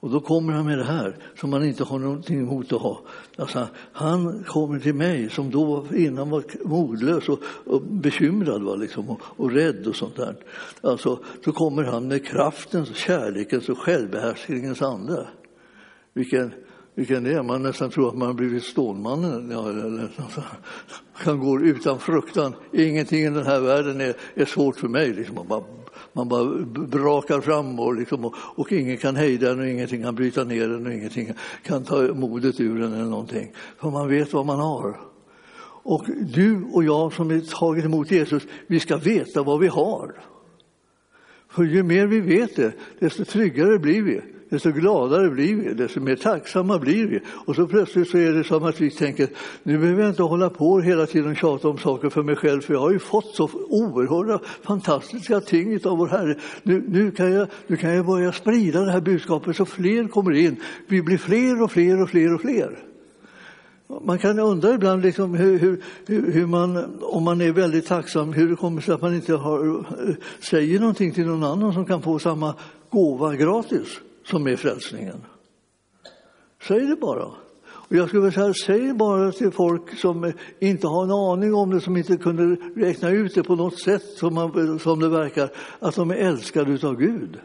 [0.00, 3.00] Och då kommer han med det här som man inte har någonting emot att ha.
[3.36, 9.10] Alltså, han kommer till mig som då innan var modlös och, och bekymrad va, liksom,
[9.10, 10.36] och, och, rädd och sånt där.
[10.80, 15.26] Alltså, då kommer han med kraftens, kärlekens och självbehärskningens ande.
[16.12, 16.52] Vilken
[16.96, 17.42] vilken det är.
[17.42, 19.50] Man nästan tror att man har blivit Stålmannen.
[19.50, 20.08] Ja, eller,
[21.24, 22.54] kan gå utan fruktan.
[22.72, 25.14] Ingenting i den här världen är, är svårt för mig.
[25.14, 25.34] Liksom.
[25.34, 25.62] Man, bara,
[26.12, 26.44] man bara
[26.86, 30.64] brakar fram och, liksom, och, och, ingen kan hejda en och ingenting kan bryta ner
[30.64, 31.32] en och ingenting
[31.62, 33.52] kan ta modet ur en eller någonting.
[33.78, 35.00] För man vet vad man har.
[35.82, 36.04] Och
[36.34, 40.14] du och jag som är tagit emot Jesus, vi ska veta vad vi har.
[41.48, 44.20] För ju mer vi vet det, desto tryggare blir vi
[44.56, 47.20] desto gladare blir vi, desto mer tacksamma blir vi.
[47.46, 49.28] Och så plötsligt så är det som att vi tänker,
[49.62, 52.60] nu behöver jag inte hålla på hela tiden och tjata om saker för mig själv,
[52.60, 56.36] för jag har ju fått så oerhörda fantastiska ting av vår Herre.
[56.62, 60.32] Nu, nu, kan jag, nu kan jag börja sprida det här budskapet så fler kommer
[60.32, 60.56] in.
[60.86, 62.78] Vi blir fler och fler och fler och fler.
[64.04, 68.48] Man kan undra ibland liksom hur, hur, hur, man, om man är väldigt tacksam, hur
[68.48, 72.02] det kommer sig att man inte har, eh, säger någonting till någon annan som kan
[72.02, 72.54] få samma
[72.90, 75.24] gåva gratis som är frälsningen.
[76.62, 77.30] Säg det bara.
[77.88, 81.70] Och jag skulle vilja säga, säg bara till folk som inte har en aning om
[81.70, 85.50] det, som inte kunde räkna ut det på något sätt som, man, som det verkar,
[85.78, 87.38] att de är älskade av Gud.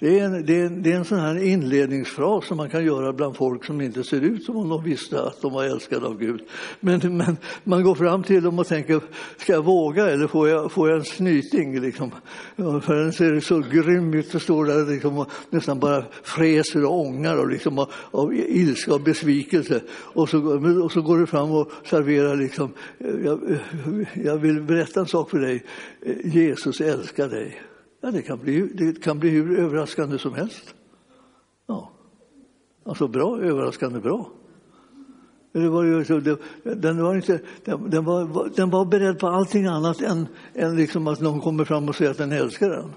[0.00, 2.84] Det är, en, det, är en, det är en sån här inledningsfras som man kan
[2.84, 6.06] göra bland folk som inte ser ut som om de visste att de var älskade
[6.06, 6.40] av Gud.
[6.80, 9.00] Men, men man går fram till dem och tänker,
[9.36, 11.80] ska jag våga eller får jag, får jag en snyting?
[11.80, 12.10] Liksom?
[12.56, 17.00] För den ser så grym ut och står där liksom, och nästan bara fräser och
[17.00, 19.80] ångar och liksom, av, av ilska och besvikelse.
[19.90, 20.38] Och så,
[20.84, 23.58] och så går du fram och serverar liksom, jag,
[24.14, 25.64] jag vill berätta en sak för dig,
[26.24, 27.60] Jesus älskar dig.
[28.00, 30.74] Ja, det kan bli, det kan bli hur överraskande som helst.
[31.66, 31.90] Ja.
[32.84, 34.30] Alltså bra, överraskande bra.
[35.52, 40.76] Det var den, var inte, den, var, den var beredd på allting annat än, än
[40.76, 42.92] liksom att någon kommer fram och säger att den älskar den.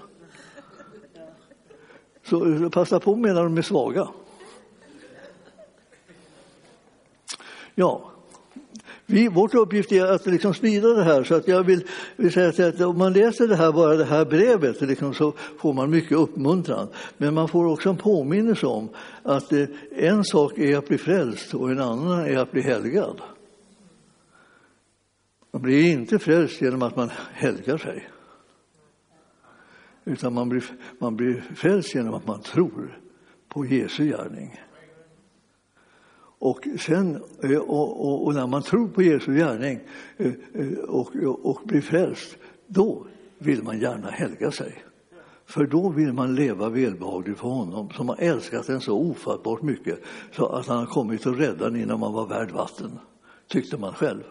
[2.22, 4.08] Så passa på medan de är svaga.
[7.74, 8.13] Ja,
[9.06, 11.24] vi, vårt uppgift är att liksom sprida det här.
[11.24, 11.84] Så att jag vill,
[12.16, 15.72] vill säga att om man läser det här, bara det här brevet liksom, så får
[15.72, 16.88] man mycket uppmuntran.
[17.16, 18.88] Men man får också en påminnelse om
[19.22, 23.20] att eh, en sak är att bli frälst och en annan är att bli helgad.
[25.50, 28.08] Man blir inte frälst genom att man helgar sig.
[30.04, 30.64] Utan man blir,
[30.98, 32.98] man blir frälst genom att man tror
[33.48, 34.60] på Jesu gärning.
[36.44, 39.80] Och, sen, eh, och, och, och, när man tror på Jesu gärning
[40.16, 43.06] eh, eh, och, och blir frälst, då
[43.38, 44.84] vill man gärna helga sig.
[45.46, 50.00] För då vill man leva välbehagligt för honom som har älskat en så ofattbart mycket
[50.32, 52.98] så att han har kommit och räddat en innan man var värd vatten,
[53.48, 54.22] tyckte man själv.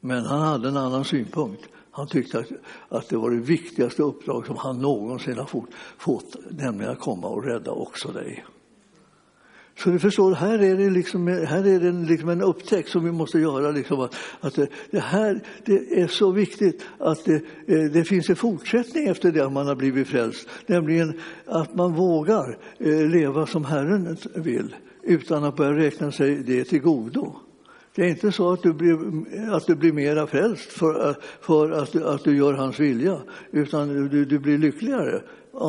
[0.00, 1.62] Men han hade en annan synpunkt.
[1.90, 2.46] Han tyckte att,
[2.88, 7.28] att det var det viktigaste uppdrag som han någonsin har fått, fått nämligen att komma
[7.28, 8.44] och rädda också dig.
[9.78, 13.12] Så du förstår, här är det, liksom, här är det liksom en upptäckt som vi
[13.12, 13.70] måste göra.
[13.70, 14.58] Liksom, att, att
[14.90, 17.34] det, här det är så viktigt att det,
[17.66, 20.48] eh, det, finns en fortsättning efter det man har blivit frälst.
[20.66, 26.64] Nämligen att man vågar eh, leva som Herren vill utan att börja räkna sig det
[26.64, 27.36] till godo.
[27.96, 28.98] Det är inte så att du blir,
[29.54, 33.18] att du blir mera frälst för, för att, du, att du gör hans vilja,
[33.50, 35.20] utan du, du blir lyckligare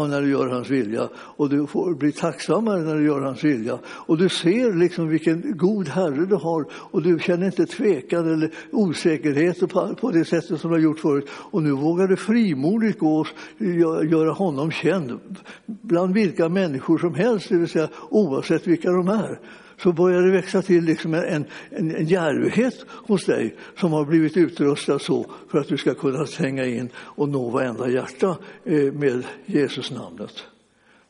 [0.10, 3.80] när du gör hans vilja och du får bli tacksammare när du gör hans vilja.
[3.86, 8.52] Och du ser liksom vilken god Herre du har och du känner inte tvekan eller
[8.72, 11.30] osäkerhet på, på det sättet som du har gjort förut.
[11.32, 13.28] Och nu vågar du frimodigt gå och
[14.06, 15.20] göra honom känd
[15.66, 19.40] bland vilka människor som helst, det vill säga oavsett vilka de är
[19.78, 24.38] så börjar det växa till liksom en, en, en djärvhet hos dig som har blivit
[24.38, 29.24] utrustad så för att du ska kunna tränga in och nå varenda hjärta eh, med
[29.46, 30.44] Jesus namnet.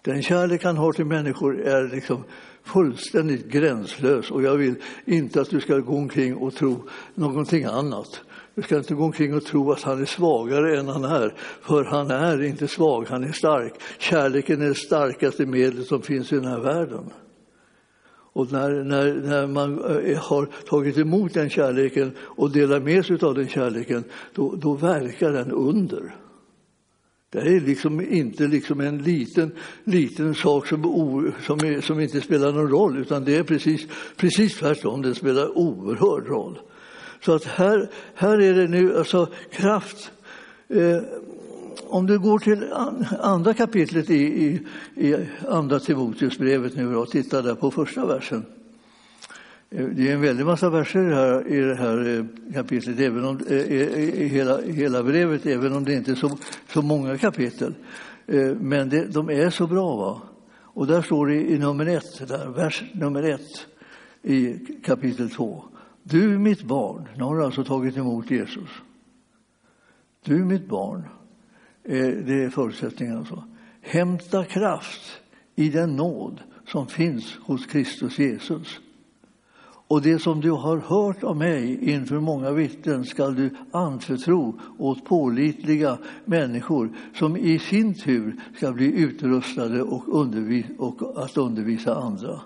[0.02, 2.24] Den kärlek han har till människor är liksom
[2.64, 4.76] fullständigt gränslös och jag vill
[5.06, 6.84] inte att du ska gå omkring och tro
[7.16, 8.22] någonting annat.
[8.56, 11.84] Du ska inte gå omkring och tro att han är svagare än han är, för
[11.84, 13.74] han är inte svag, han är stark.
[13.98, 17.10] Kärleken är det starkaste medlet som finns i den här världen.
[18.36, 23.18] Och när, när, när man eh, har tagit emot den kärleken och delar med sig
[23.22, 26.16] av den kärleken, då, då verkar den under.
[27.30, 29.52] Det är liksom inte liksom en liten,
[29.84, 30.82] liten sak som,
[31.46, 35.58] som, är, som, inte spelar någon roll, utan det är precis, precis tvärtom, det spelar
[35.58, 36.60] oerhörd roll.
[37.22, 40.12] Så att här, här är det nu alltså kraft.
[40.68, 41.02] Eh,
[41.88, 42.74] om du går till
[43.20, 44.62] andra kapitlet i, i,
[44.96, 48.46] i andra Timoteusbrevet nu och tittar där på första versen.
[49.70, 53.40] Eh, det är en väldig massa verser här, i det här eh, kapitlet, även om,
[53.50, 56.38] eh, i hela, hela brevet, även om det inte är så,
[56.74, 57.74] så många kapitel.
[58.60, 59.96] Men det, de är så bra.
[59.96, 60.22] Va?
[60.76, 63.68] Och där står det i nummer ett, där, vers nummer ett
[64.22, 65.64] i kapitel två.
[66.04, 68.70] Du mitt barn, nu har du alltså tagit emot Jesus.
[70.24, 71.04] Du mitt barn,
[71.86, 73.18] Eh, det är förutsättningen.
[73.18, 73.44] Alltså.
[73.82, 75.22] Hämta kraft
[75.56, 78.80] i den nåd som finns hos Kristus Jesus.
[79.88, 85.06] Och det som du har hört av mig inför många vittnen skall du anförtro åt
[85.06, 92.42] pålitliga människor som i sin tur ska bli utrustade och, undervis och att undervisa andra.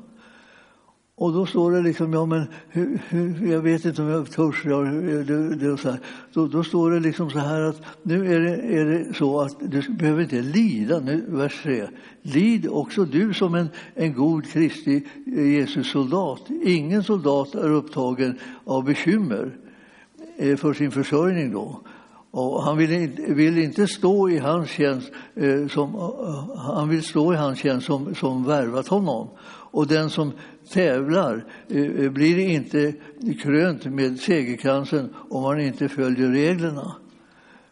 [1.19, 4.65] Och då står det liksom, ja men hur, hur, jag vet inte om jag törs.
[4.65, 4.85] Jag,
[5.27, 5.99] det, det, så här.
[6.33, 9.55] Då, då, står det liksom så här att nu är det, är det så att
[9.59, 11.87] du behöver inte lida, nu, vers 3.
[12.21, 16.41] Lid också du som en, en god Kristi eh, Jesus soldat.
[16.63, 19.57] Ingen soldat är upptagen av bekymmer
[20.37, 21.81] eh, för sin försörjning då.
[22.31, 27.03] Och han vill inte, vill inte stå i hans tjänst eh, som, uh, han vill
[27.03, 29.27] stå i hans tjänst som, som värvat honom.
[29.71, 30.31] Och den som
[30.73, 32.93] tävlar eh, eh blir inte
[33.41, 36.95] krönt med segerkransen om man inte följer reglerna.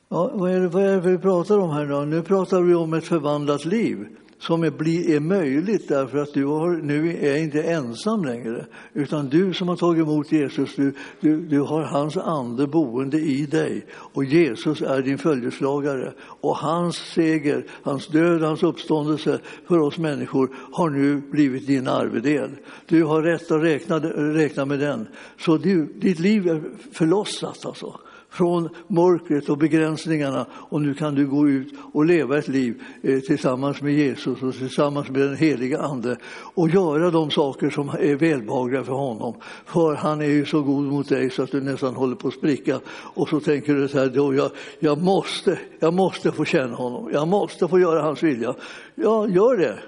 [0.10, 2.00] Ja, vad, är det, vad är det vi pratar om här då?
[2.00, 4.08] Nu pratar vi om ett förvandlat liv
[4.40, 8.66] som är, bli, är möjligt därför att du har, nu är inte ensam längre.
[8.94, 13.46] Utan du som har tagit emot Jesus, du, du, du har hans ande boende i
[13.46, 13.86] dig.
[13.92, 16.14] Och Jesus är din följeslagare.
[16.20, 22.52] Och hans seger, hans död, hans uppståndelse för oss människor har nu blivit din arvedel.
[22.86, 24.00] Du har rätt att räkna,
[24.34, 25.08] räkna med den.
[25.40, 28.00] Så du, ditt liv är förlossat alltså
[28.38, 33.20] från mörkret och begränsningarna och nu kan du gå ut och leva ett liv eh,
[33.20, 36.18] tillsammans med Jesus och tillsammans med den heliga Ande
[36.56, 39.34] och göra de saker som är välbehagliga för honom.
[39.66, 42.34] För han är ju så god mot dig så att du nästan håller på att
[42.34, 46.76] spricka och så tänker du så här, då jag, jag, måste, jag måste få känna
[46.76, 48.56] honom, jag måste få göra hans vilja.
[48.96, 49.80] Ja, gör det.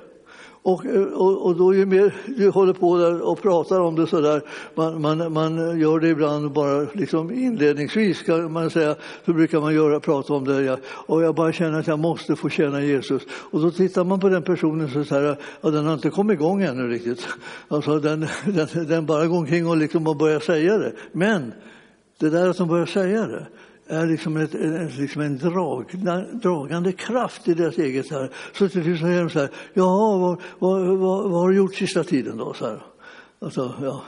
[0.62, 4.22] Och, och, och, då ju mer du håller på där och pratar om det så
[4.22, 4.42] där,
[4.76, 8.96] man, man, man gör det ibland bara liksom inledningsvis kan man säga,
[9.26, 12.36] så brukar man göra, prata om det, ja, och jag bara känner att jag måste
[12.36, 13.22] få känna Jesus.
[13.32, 16.62] Och då tittar man på den personen så säger ja, den har inte kommit igång
[16.62, 17.28] ännu riktigt.
[17.68, 20.94] Alltså den, den, den bara går omkring och liksom börjar säga det.
[21.12, 21.54] Men
[22.20, 23.48] det där att de börjar säga det,
[23.90, 24.54] är liksom, ett,
[24.98, 28.12] liksom en dragna, dragande kraft i deras eget.
[28.12, 28.30] här.
[28.54, 31.76] Så till slut säger de så här, ja, vad, vad, vad, vad har du gjort
[31.76, 32.54] sista tiden då?
[32.54, 32.84] Så här.
[33.42, 34.04] Alltså, ja.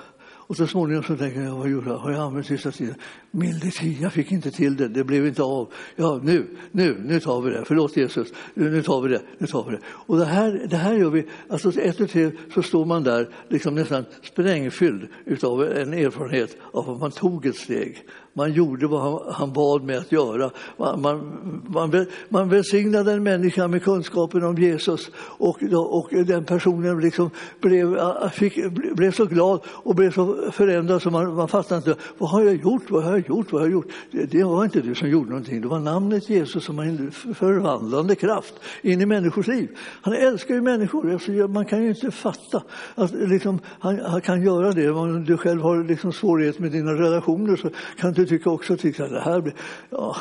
[0.52, 1.98] Och så småningom så tänker jag, vad gjorde jag?
[1.98, 2.96] Har jag använt sista tiden?
[3.34, 3.72] Milde
[4.02, 5.68] jag fick inte till det, det blev inte av.
[5.96, 7.64] Ja, nu, nu, nu tar vi det.
[7.66, 9.82] Förlåt Jesus, nu tar vi det, nu tar vi det.
[9.86, 13.30] Och det här, det här gör vi, alltså ett och tre så står man där
[13.50, 18.06] liksom nästan sprängfylld utav en erfarenhet av att man tog ett steg.
[18.34, 20.52] Man gjorde vad han, han bad mig att göra.
[20.78, 27.00] Man, man, man, man välsignade en människa med kunskapen om Jesus och, och den personen
[27.00, 27.30] liksom
[27.62, 27.98] blev,
[28.30, 32.42] fick, blev så glad och blev så förändrad så man, man fattade inte vad har
[32.42, 33.88] jag gjort, vad har jag gjort, vad har gjort.
[34.12, 37.12] Det, det var inte du som gjorde någonting, det var namnet Jesus som har en
[37.12, 39.78] förvandlande kraft in i människors liv.
[40.02, 42.64] Han älskar ju människor, alltså, man kan ju inte fatta
[42.96, 44.90] att liksom, han, han kan göra det.
[44.90, 49.04] Om du själv har liksom svårighet med dina relationer så kan du tycka också tycka
[49.04, 49.54] att det här, blir,
[49.90, 50.16] ja,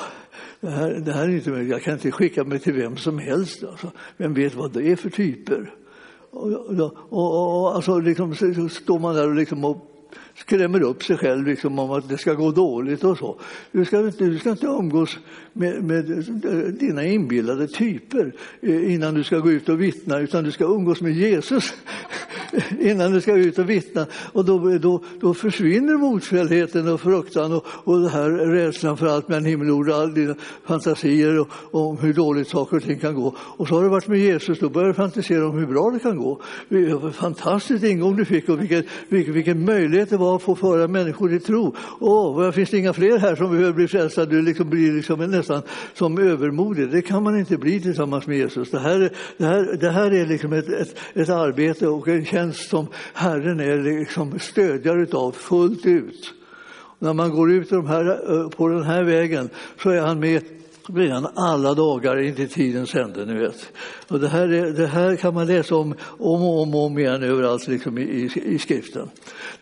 [0.60, 1.70] det här, det här är inte möjligt.
[1.70, 3.64] Jag kan inte skicka mig till vem som helst.
[3.64, 3.90] Alltså.
[4.16, 5.74] Vem vet vad det är för typer?
[6.30, 9.89] Och, och, och, och alltså, liksom, så står man där och, liksom, och
[10.40, 13.40] skrämmer upp sig själv liksom, om att det ska gå dåligt och så.
[13.72, 15.18] Du ska inte, du ska inte umgås
[15.52, 20.44] med, med eh, dina inbillade typer eh, innan du ska gå ut och vittna, utan
[20.44, 21.72] du ska umgås med Jesus
[22.80, 24.06] innan du ska ut och vittna.
[24.32, 29.28] Och då, då, då försvinner motfällheten och fruktan och, och det här rädslan för allt
[29.28, 30.34] mellan himmel och jord, alla dina
[30.64, 33.34] fantasier och, om hur dåligt saker och ting kan gå.
[33.38, 35.98] Och så har du varit med Jesus, då börjar du fantisera om hur bra det
[35.98, 36.40] kan gå.
[37.12, 41.34] Fantastiskt ingång du fick och vilken, vilken, vilken möjlighet det var att få föra människor
[41.34, 41.74] i tro.
[42.00, 44.26] Åh, finns det inga fler här som behöver bli frälsta?
[44.26, 45.62] Du liksom blir liksom nästan
[45.94, 46.90] som övermodig.
[46.90, 48.70] Det kan man inte bli tillsammans med Jesus.
[48.70, 52.68] Det här, det här, det här är liksom ett, ett, ett arbete och en tjänst
[52.68, 56.34] som Herren är liksom stödjare av fullt ut.
[56.98, 59.50] När man går ut de här, eh, på den här vägen
[59.82, 60.42] så är han med
[60.86, 63.26] redan alla dagar in till tidens ände.
[63.26, 63.72] Ni vet.
[64.08, 67.22] Och det, här är, det här kan man läsa om om och om, om igen
[67.22, 69.08] överallt liksom i, i, i skriften.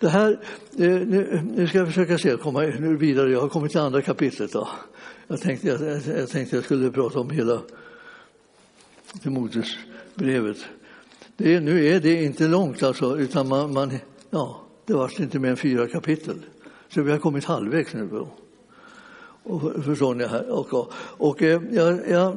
[0.00, 0.38] Det här, eh,
[0.78, 3.32] nu, nu, ska jag försöka se, komma nu vidare.
[3.32, 4.52] Jag har kommit till andra kapitlet.
[4.52, 4.68] Då.
[5.30, 7.60] Jag, tänkte, jag, jag tänkte jag skulle prata om hela
[9.22, 10.56] Timoteusbrevet.
[11.36, 13.98] Det, nu är det inte långt alltså, utan man, man
[14.30, 16.36] ja, det var alltså inte mer än fyra kapitel.
[16.88, 18.26] Så vi har kommit halvvägs nu.
[19.42, 20.26] Och, förstår ni?
[20.26, 20.50] Här?
[20.50, 22.36] Och, och, och eh, ja, ja,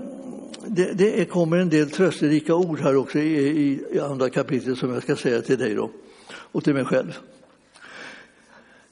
[0.67, 4.93] det, det, kommer en del trösterika ord här också i, i, i andra kapitlet som
[4.93, 5.91] jag ska säga till dig då,
[6.33, 7.17] och till mig själv.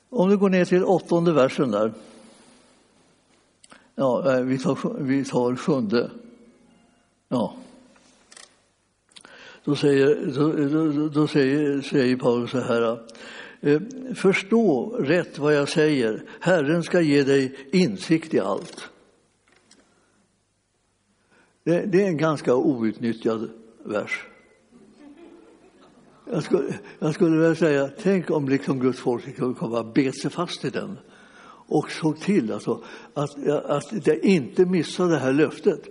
[0.09, 1.93] Om du går ner till åttonde versen där.
[3.99, 6.11] Ja, vi tar, vi tar sjunde.
[7.29, 7.55] Ja.
[9.63, 12.99] Då säger, då, då, då säger, säger Paulus så här.
[13.61, 13.81] Eh,
[14.15, 16.23] förstå rätt vad jag säger.
[16.39, 18.89] Herren ska ge dig insikt i allt.
[21.63, 23.49] Det, det är en ganska outnyttjad
[23.83, 24.25] vers.
[26.31, 30.31] Jag skulle, jag skulle vilja säga, tänk om liksom Guds folk skulle komma bet sig
[30.31, 30.97] fast i den
[31.69, 35.81] och såg till alltså, att, att det inte missar det här löftet.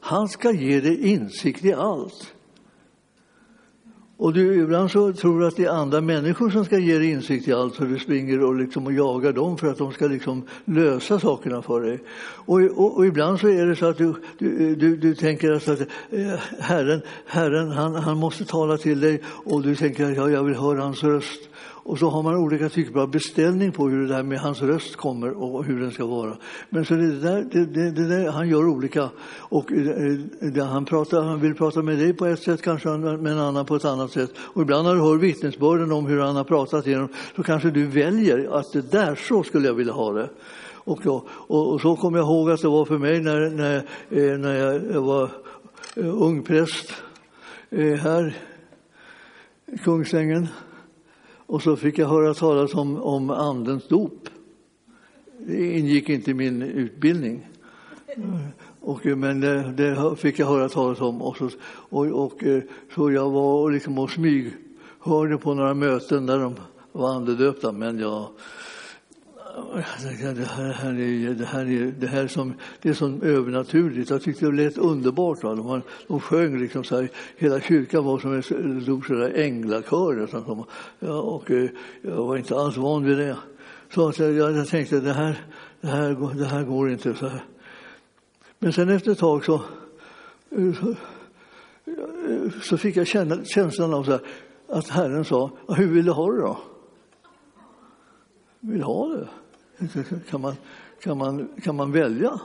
[0.00, 2.34] Han ska ge dig insikt i allt.
[4.18, 7.10] Och du, ibland så tror du att det är andra människor som ska ge dig
[7.10, 10.06] insikt i allt så du springer och, liksom och jagar dem för att de ska
[10.06, 12.00] liksom lösa sakerna för dig.
[12.20, 15.72] Och, och, och ibland så är det så att du, du, du, du tänker alltså
[15.72, 20.30] att eh, Herren, Herren han, han måste tala till dig och du tänker att ja,
[20.30, 21.48] jag vill höra hans röst.
[21.88, 24.96] Och så har man olika typer av beställning på hur det där med hans röst
[24.96, 26.36] kommer och hur den ska vara.
[26.70, 29.08] Men så det där, det, det, det där, han gör olika.
[29.38, 30.18] Och eh, eh,
[30.52, 33.66] det, han, pratar, han vill prata med dig på ett sätt, kanske med en annan
[33.66, 34.30] på ett annat sätt.
[34.38, 37.86] Och ibland när du hör vittnesbörden om hur han har pratat genom, så kanske du
[37.86, 40.28] väljer att det där, så skulle jag vilja ha det.
[40.74, 43.76] Och, och, och så kommer jag ihåg att det var för mig när, när,
[44.10, 44.54] eh, när
[44.92, 45.30] jag var
[45.96, 46.94] eh, ung präst
[48.00, 48.36] här
[49.72, 50.48] i Kungsängen.
[51.48, 54.28] Och så fick jag höra talas om, om andens dop.
[55.38, 57.48] Det ingick inte i min utbildning.
[58.80, 61.22] Och, eh, men det, det, fick jag höra talas om.
[61.22, 62.62] Och så, och, och, eh,
[62.94, 66.54] så jag var liksom och smyghörde på några möten där de
[66.92, 67.72] var andedöpta.
[67.72, 68.26] Men jag,
[70.34, 74.10] det här, är, det här, är, det här som, det är som övernaturligt.
[74.10, 75.42] Jag tyckte det lät underbart.
[75.42, 75.54] Va?
[75.54, 78.42] De, de sjöng liksom så här, hela kyrkan var som en
[78.82, 80.28] stor änglakör.
[80.98, 81.70] Ja, och eh,
[82.02, 83.36] jag var inte alls van vid det.
[83.94, 85.44] Så att jag, jag tänkte det här,
[85.80, 87.14] det, här, det här går inte.
[87.14, 87.44] så här.
[88.58, 89.54] Men sen efter ett tag så,
[90.50, 90.90] eh, så,
[91.84, 94.20] eh, så fick jag känna, känslan av så här,
[94.68, 96.58] att Herren sa, hur vill du ha det då?
[98.60, 99.28] Vill du ha det?
[100.30, 100.54] Kan man,
[101.02, 102.40] kan man, kan man välja?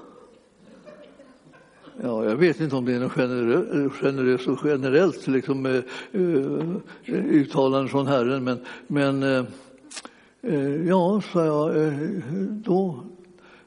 [2.01, 5.75] Ja, jag vet inte om det är något generöst och generellt liksom, eh,
[6.11, 6.75] eh, uh,
[7.07, 12.09] uttalande från Herren, men, men uh, ja, sa jag, uh,
[12.49, 12.99] då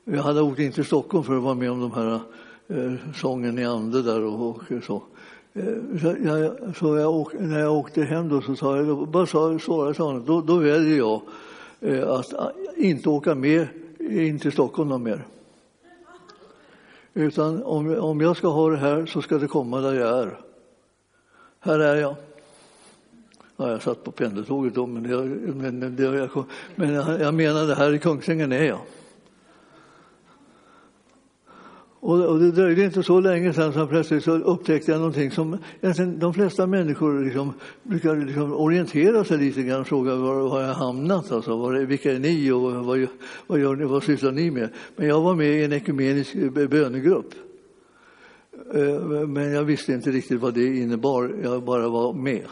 [0.05, 2.21] jag hade åkt in till Stockholm för att vara med om de här
[3.15, 5.03] sången i ande där och, och så.
[6.01, 9.59] Så, jag, så jag åk, när jag åkte hem då så sa jag, bara sa,
[9.59, 11.21] svarade sa då, då väljer jag
[11.81, 13.69] Eh, att ah, inte åka med
[13.99, 15.25] eh, in till Stockholm någon mer.
[17.15, 20.41] Utan om, om jag ska ha det här så ska det komma där jag är.
[21.61, 22.15] Här är jag.
[23.57, 27.75] Ja, jag satt på pendeltåget då, men, jag, men, det, jag, men jag, jag menade
[27.75, 28.81] här i Kungsängen är jag.
[32.07, 35.59] Och, det dröjde inte så länge sedan som plötsligt så upptäckte jag någonting som
[36.19, 37.53] de flesta människor liksom,
[37.83, 42.13] brukar liksom orientera sig lite grann och fråga var har jag hamnat, alltså, var, vilka
[42.13, 43.07] är ni och vad,
[43.47, 44.69] vad, gör ni, vad sysslar ni med?
[44.97, 47.35] Men jag var med i en ekumenisk eh, bönegrupp.
[48.75, 52.45] Eh, men jag visste inte riktigt vad det innebar, jag bara var med.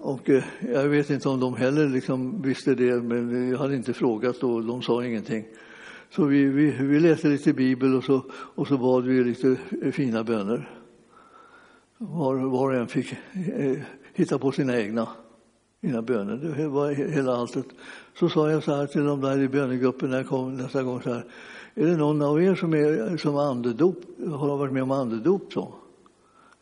[0.00, 3.92] Och eh, jag vet inte om de heller liksom visste det, men jag hade inte
[3.92, 5.44] frågat och de sa ingenting.
[6.10, 9.56] Så vi, vi, vi läste lite bibel och så, och så bad vi lite
[9.92, 10.70] fina böner.
[11.98, 13.12] Var, var och en fick
[13.56, 13.78] eh,
[14.14, 15.08] hitta på sina egna,
[15.80, 16.54] egna böner.
[16.56, 17.66] Det var hela alltet.
[18.18, 21.02] Så sa jag så här till de där i bönegruppen när jag kom nästa gång
[21.02, 21.24] så här.
[21.74, 25.52] Är det någon av er som, är, som andedop, har varit med om andedop?
[25.52, 25.74] Så?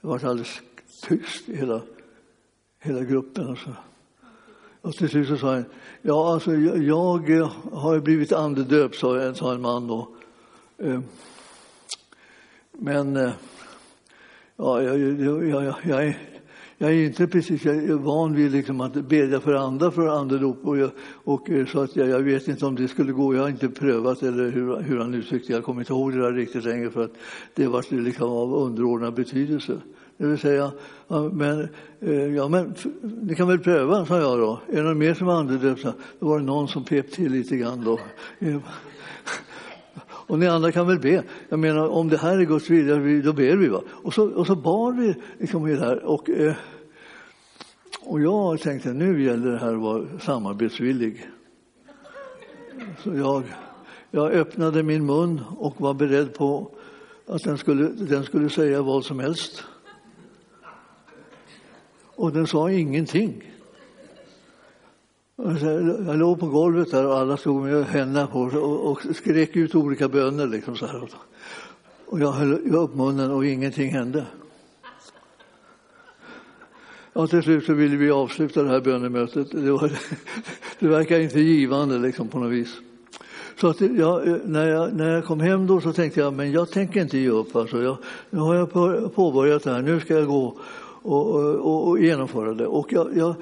[0.00, 0.62] Det var alldeles
[1.02, 1.80] tyst i hela,
[2.80, 3.46] hela gruppen.
[3.46, 3.70] Och så.
[4.84, 5.64] Och till slut så sa han,
[6.02, 10.08] ja alltså jag, jag har blivit andedöpt, sa en, sa en man då.
[10.78, 11.00] Eh,
[12.72, 13.30] men eh,
[14.56, 16.18] ja, jag, jag, jag, jag, är,
[16.78, 20.66] jag är inte precis jag är van vid liksom att bedja för andra för andedop
[20.66, 20.90] och, jag,
[21.24, 23.34] och eh, så att jag, jag, vet inte om det skulle gå.
[23.34, 26.32] Jag har inte prövat eller hur, hur han uttryckte Jag kommer inte ihåg det där
[26.32, 27.14] riktigt längre för att
[27.54, 29.80] det var liksom av underordnad betydelse.
[30.16, 30.72] Det vill säga,
[31.08, 31.68] ja, men,
[32.00, 34.60] eh, ja, men ni kan väl pröva, sa jag då.
[34.68, 35.86] Är det någon mer som är andedöpt?
[36.18, 38.00] Då var det någon som pep till lite grann då.
[40.26, 41.22] Och ni andra kan väl be.
[41.48, 43.68] Jag menar, om det här är Guds vilja, då ber vi.
[43.68, 43.80] Va?
[43.88, 46.04] Och, så, och så bad vi liksom det här.
[46.04, 46.54] Och, eh,
[48.00, 51.28] och jag tänkte, nu gäller det här att vara samarbetsvillig.
[53.02, 53.42] Så jag,
[54.10, 56.70] jag öppnade min mun och var beredd på
[57.26, 59.64] att den skulle, den skulle säga vad som helst.
[62.16, 63.54] Och den sa ingenting.
[66.06, 69.74] Jag låg på golvet där och alla stod med händerna på och, och skrek ut
[69.74, 70.46] olika böner.
[70.46, 71.08] Liksom så här.
[72.06, 74.26] Och jag höll upp munnen och ingenting hände.
[77.12, 79.50] Ja, till slut så ville vi avsluta det här bönemötet.
[79.50, 79.92] Det, var,
[80.78, 82.76] det verkar inte givande liksom, på något vis.
[83.60, 86.70] Så att jag, när, jag, när jag kom hem då så tänkte jag, men jag
[86.70, 87.56] tänker inte ge upp.
[87.56, 87.96] Alltså jag,
[88.30, 88.72] nu har jag
[89.14, 90.58] påbörjat det här, nu ska jag gå
[91.04, 92.66] och, och, och genomföra det.
[92.66, 93.34] Och jag, jag,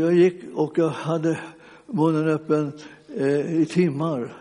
[0.00, 1.38] jag gick och jag hade
[1.86, 2.72] munnen öppen
[3.16, 4.36] eh, i timmar.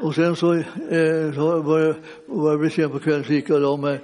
[0.00, 1.94] Och sen så, eh, så var,
[2.26, 4.00] jag, bli sen på kvällen så gick jag och mig.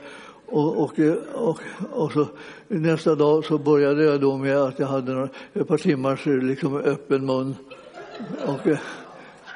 [0.47, 1.61] Och, och, eh, och,
[1.91, 2.26] och så,
[2.68, 6.76] nästa dag så började jag då med att jag hade några, ett par timmars liksom,
[6.76, 7.57] öppen mun.
[8.47, 8.78] Och eh,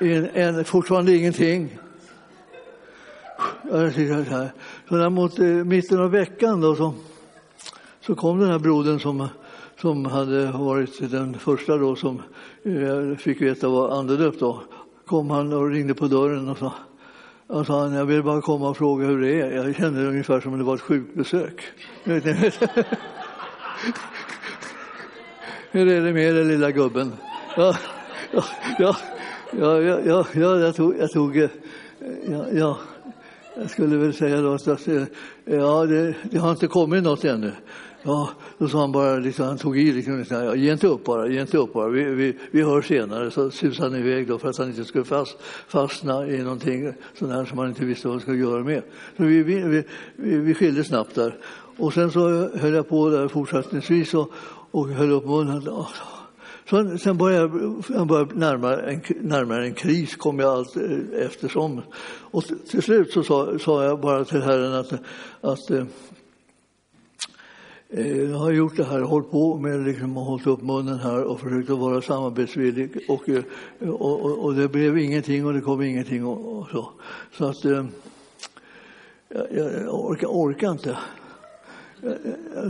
[0.01, 1.79] en, en, fortfarande ingenting.
[3.71, 4.53] Jag så här.
[4.89, 6.95] Så där mot eh, mitten av veckan då så
[8.07, 9.29] så kom den här brodern som,
[9.81, 12.23] som hade varit den första då som
[12.63, 14.63] jag fick veta var andedöpt då.
[15.07, 16.73] Kom han och ringde på dörren och sa
[17.47, 19.51] och sa han, jag vill bara komma och fråga hur det är.
[19.51, 21.63] Jag kände det ungefär som om det var ett sjukbesök.
[25.71, 27.13] hur är det med dig, lilla gubben?
[27.57, 27.77] Ja,
[28.33, 28.45] ja,
[28.79, 28.97] ja,
[29.51, 31.51] ja, ja, ja jag tog, jag tog eh,
[32.29, 32.79] ja, ja,
[33.57, 35.03] jag skulle väl säga då att eh,
[35.45, 37.53] ja, det, det har inte kommit något ännu.
[38.07, 41.05] Ja, då sa han bara, liksom, han tog i liksom, liksom, ja, ge inte upp
[41.05, 41.89] bara, ge inte upp bara.
[41.89, 43.31] Vi, vi, vi hörs senare.
[43.31, 45.37] Så susade han iväg då för att han inte skulle fast,
[45.69, 48.83] fastna i någonting sånt här som han inte visste vad han skulle göra med.
[49.17, 49.85] Så vi, vi,
[50.17, 51.39] vi, vi skildes snabbt där.
[51.77, 54.33] Och sen så höll jag på där fortsättningsvis och,
[54.71, 55.69] och höll upp munnen.
[56.71, 61.83] Så sen började jag började närmare, en, närmare en kris, kom jag allt eh, eftersom.
[62.31, 64.93] Och till slut så sa, sa jag bara till Herren att,
[65.41, 65.85] att eh,
[67.97, 71.71] jag har gjort det här, hållit på med liksom, hållit upp munnen här och försökt
[71.71, 73.45] att vara samarbetsvillig och, eh,
[73.81, 76.91] och, och, och, det blev ingenting och det kom ingenting och, och så.
[77.33, 77.85] Så att eh,
[79.29, 80.99] jag, jag orkar, orkar inte.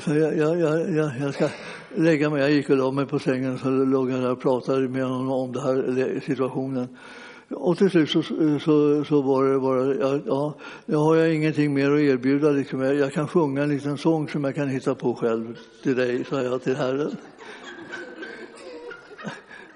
[0.06, 1.48] Jag, jag, jag, jag, ska
[1.94, 2.40] lägga mig.
[2.40, 5.30] Jag gick och la mig på sängen och låg jag där och pratade med honom
[5.30, 6.88] om den här situationen
[7.50, 10.54] och till slut så, så, så var det bara, ja, ja,
[10.86, 12.50] nu har jag ingenting mer att erbjuda.
[12.50, 12.80] Liksom.
[12.80, 16.24] Jag, jag kan sjunga en liten sång som jag kan hitta på själv till dig,
[16.24, 17.16] sa jag till Herren.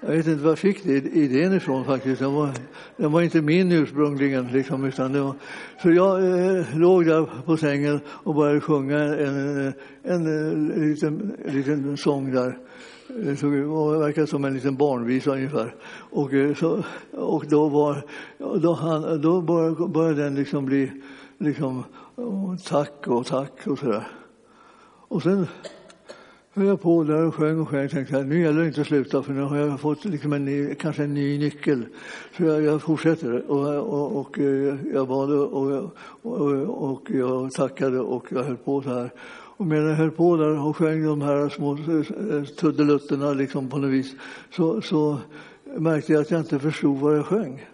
[0.01, 2.19] Jag vet inte var jag fick idén ifrån faktiskt.
[2.19, 2.49] Den var,
[2.97, 4.47] den var inte min ursprungligen.
[4.47, 5.35] Liksom, utan det var,
[5.81, 11.35] så jag eh, låg där på sängen och började sjunga en, en, en, en liten,
[11.45, 12.57] liten sång där.
[13.09, 13.51] Eh, det såg
[13.99, 15.75] verkade som en liten barnvisa ungefär.
[16.11, 18.03] Och, eh, så, och då, var,
[18.61, 20.91] då, han, då började, började den liksom bli
[21.37, 21.83] liksom,
[22.17, 24.07] eh, tack och tack och sådär.
[25.07, 25.47] Och sen
[26.53, 27.81] höll jag på där och sjöng och sjöng.
[27.81, 30.33] Jag tänkte att nu gäller det inte att sluta för nu har jag fått liksom
[30.33, 31.85] en ny, kanske en ny nyckel.
[32.37, 34.37] Så jag, jag fortsätter och, och, och
[34.93, 35.91] jag bad och,
[36.21, 39.09] och, och jag tackade och jag höll på så här.
[39.59, 43.77] Och medan jag höll på där och sjöng de här små eh, tuddelutterna liksom på
[43.77, 44.15] något vis
[44.55, 45.17] så, så
[45.77, 47.65] märkte jag att jag inte förstod vad jag sjöng.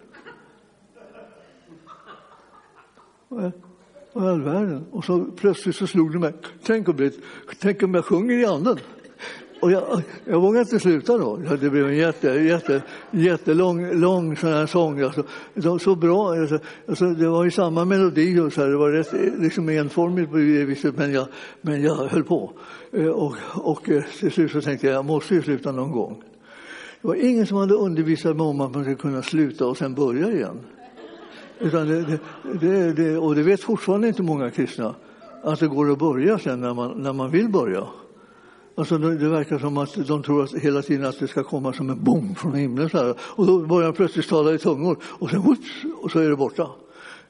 [3.28, 3.52] Vad
[4.14, 4.86] i all världen?
[4.90, 6.32] Och så plötsligt så slog det mig.
[6.62, 7.14] Tänk om, det,
[7.60, 8.78] tänk om jag sjunger i anden.
[9.60, 11.36] Och jag, jag vågade inte sluta då.
[11.36, 15.00] Det blev en jätte, jätte, jättelång lång sån här sång.
[15.00, 15.24] Alltså,
[15.56, 16.30] så, så bra.
[16.32, 18.68] Alltså, alltså, det var ju samma melodi och så här.
[18.68, 21.26] Det var rätt liksom enformigt på det viset, men jag,
[21.60, 22.52] men jag höll på.
[22.92, 26.22] Eh, och, och eh, till slut så tänkte jag, jag måste ju sluta någon gång.
[27.02, 29.94] Det var ingen som hade undervisat mig om att man skulle kunna sluta och sen
[29.94, 30.60] börja igen.
[31.58, 32.18] Utan det,
[32.60, 34.94] det, det, och det vet fortfarande inte många kristna,
[35.42, 37.84] att det går att börja sen när man, när man vill börja.
[38.78, 41.90] Alltså det verkar som att de tror att hela tiden att det ska komma som
[41.90, 42.90] en bom från himlen.
[42.90, 43.14] Så här.
[43.20, 45.68] Och då börjar han plötsligt tala i tungor och sen whoops,
[46.02, 46.70] och så är det borta.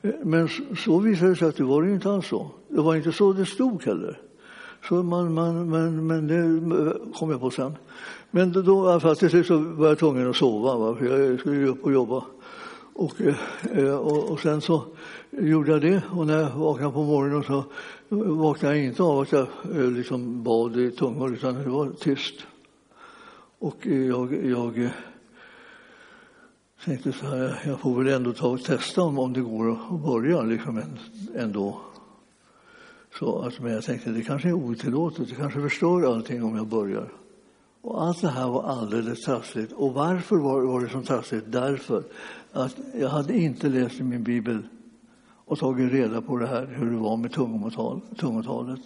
[0.03, 0.49] Eh, men
[0.85, 2.51] så visade det sig att det var inte alls så.
[2.69, 4.21] Det var inte så det stod heller.
[4.89, 7.77] Så man, man, men, men det eh, kom jag på sen.
[8.31, 10.97] Men då, i till slut så var jag tvungen att sova, va?
[10.99, 12.25] för jag skulle ju upp och jobba.
[12.99, 13.37] Och, eh,
[13.73, 14.85] eh, och, och, sen så
[15.31, 17.65] gjorde jag det och när jag vaknade på morgonen så
[18.09, 22.35] vaknade jag inte av att jag eh, liksom bad i tungor utan det var tyst.
[23.59, 24.91] Och jag, jag
[26.85, 30.01] tänkte så här, jag får väl ändå ta och testa om, om det går att
[30.01, 30.83] börja liksom
[31.35, 31.81] ändå.
[33.19, 36.67] Så att, men jag tänkte det kanske är otillåtet, det kanske förstör allting om jag
[36.67, 37.13] börjar.
[37.87, 39.73] Och allt det här var alldeles trassligt.
[39.73, 41.53] Och varför var, var det så trassligt?
[41.53, 42.03] Därför
[42.53, 44.63] att jag hade inte läst i min bibel
[45.45, 48.81] och tagit reda på det här, hur det var med tungotal, tungotalet.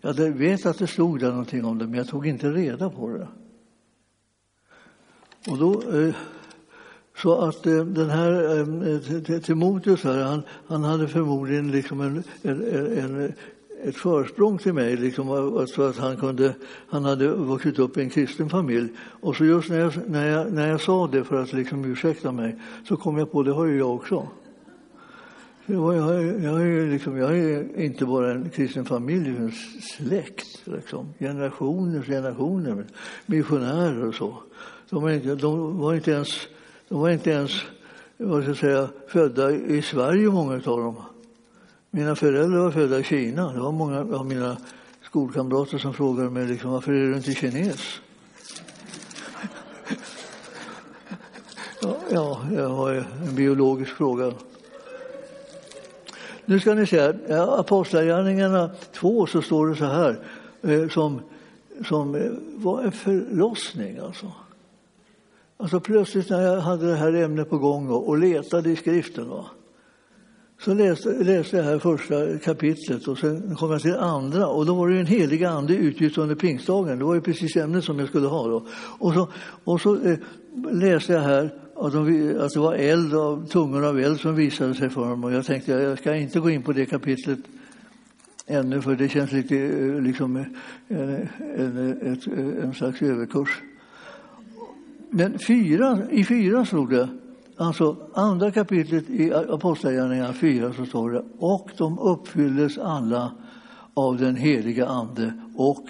[0.00, 3.08] Jag vet att det stod där någonting om det, men jag tog inte reda på
[3.08, 3.28] det.
[5.50, 6.14] Och då, eh,
[7.22, 8.58] så att eh, den här
[9.32, 13.32] eh, Timoteus här, han, han hade förmodligen liksom en, en, en,
[13.84, 16.54] ett försprång till mig, liksom, alltså att han, kunde,
[16.88, 18.88] han hade vuxit upp i en kristen familj.
[18.98, 22.32] Och så just när jag, när jag, när jag sa det för att liksom ursäkta
[22.32, 22.56] mig
[22.88, 24.28] så kom jag på det har ju jag också.
[25.66, 29.52] Jag, jag, jag, är liksom, jag är inte bara en kristen familj, en
[29.96, 30.62] släkt.
[30.64, 31.14] Liksom.
[31.18, 32.84] Generationers generationer,
[33.26, 34.34] missionärer och så.
[34.90, 36.28] De var inte, de var inte ens,
[36.88, 37.52] de var inte ens
[38.16, 40.96] vad ska jag säga, födda i Sverige, många av dem.
[41.94, 43.52] Mina föräldrar var födda i Kina.
[43.52, 44.56] Det var många av mina
[45.02, 48.00] skolkamrater som frågade mig liksom, varför är du inte kines?
[52.10, 54.32] ja, det var en biologisk fråga.
[56.44, 60.18] Nu ska ni se, Apostlagärningarna 2 så står det så här,
[60.62, 61.20] eh, som,
[61.88, 64.32] som eh, var en förlossning alltså.
[65.56, 69.46] Alltså plötsligt när jag hade det här ämnet på gång och letade i skriften, va?
[70.64, 74.74] Så läste, läste jag här första kapitlet och sen kom jag till andra och då
[74.74, 76.98] var det en helig ande utgjuten under pingstdagen.
[76.98, 78.66] Det var ju precis ämnet som jag skulle ha då.
[78.98, 79.28] Och så,
[79.64, 80.18] och så eh,
[80.72, 84.74] läste jag här att, de, att det var eld av tungor av eld som visade
[84.74, 87.38] sig för dem och jag tänkte jag ska inte gå in på det kapitlet
[88.46, 90.46] ännu för det känns lite eh, liksom eh,
[90.88, 93.62] en, en, ett, eh, en slags överkurs.
[95.10, 97.08] Men fyra, i fyra stod det
[97.56, 103.32] Alltså andra kapitlet i Apostlagärningarna 4 så står det och de uppfylldes alla
[103.94, 105.84] av den heliga ande och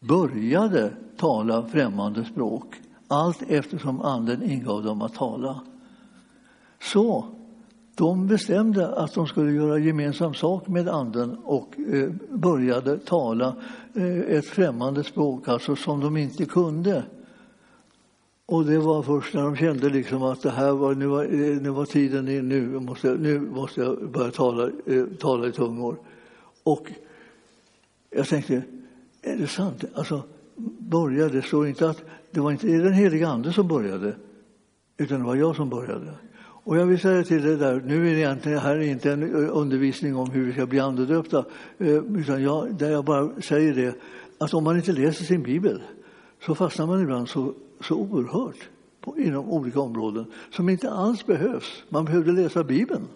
[0.00, 2.74] började tala främmande språk
[3.08, 5.60] allt eftersom anden ingav dem att tala.
[6.82, 7.24] Så
[7.94, 13.54] de bestämde att de skulle göra gemensam sak med anden och eh, började tala
[13.94, 17.04] eh, ett främmande språk, alltså som de inte kunde.
[18.50, 21.24] Och det var först när de kände liksom att det här var, nu, var,
[21.60, 25.96] nu var tiden in, nu måste, nu måste jag börja tala, eh, tala i tungor.
[26.62, 26.90] Och
[28.10, 28.62] jag tänkte,
[29.22, 29.84] är det sant?
[29.94, 30.22] Alltså,
[30.78, 34.14] började, det står inte att det var inte den heliga ande som började,
[34.96, 36.14] utan det var jag som började.
[36.42, 39.22] Och jag vill säga till dig där, nu är det egentligen här är inte en
[39.22, 41.44] eh, undervisning om hur vi ska bli andedöpta,
[41.78, 43.94] eh, utan jag, där jag bara säger det
[44.38, 45.82] att om man inte läser sin bibel
[46.46, 48.68] så fastnar man ibland så, så oerhört
[49.00, 51.82] på, inom olika områden som inte alls behövs.
[51.88, 53.08] Man behövde läsa Bibeln.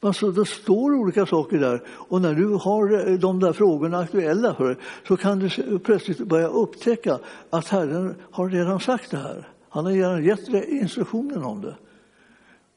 [0.00, 4.54] Alltså, det står olika saker där och när du har eh, de där frågorna aktuella
[4.54, 4.76] för dig
[5.08, 7.18] så kan du plötsligt börja upptäcka
[7.50, 9.48] att Herren har redan sagt det här.
[9.68, 11.74] Han har redan gett instruktionen om det.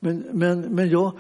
[0.05, 1.11] Men, men, men jag,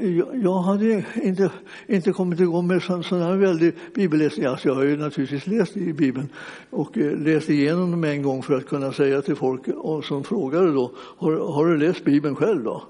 [0.00, 1.50] jag, jag hade inte,
[1.86, 4.46] inte kommit igång med sån, sån här väldig bibelläsning.
[4.46, 6.28] Alltså jag har ju naturligtvis läst i Bibeln
[6.70, 10.24] och eh, läst igenom dem en gång för att kunna säga till folk eh, som
[10.24, 12.82] frågade då, har, har du läst Bibeln själv då?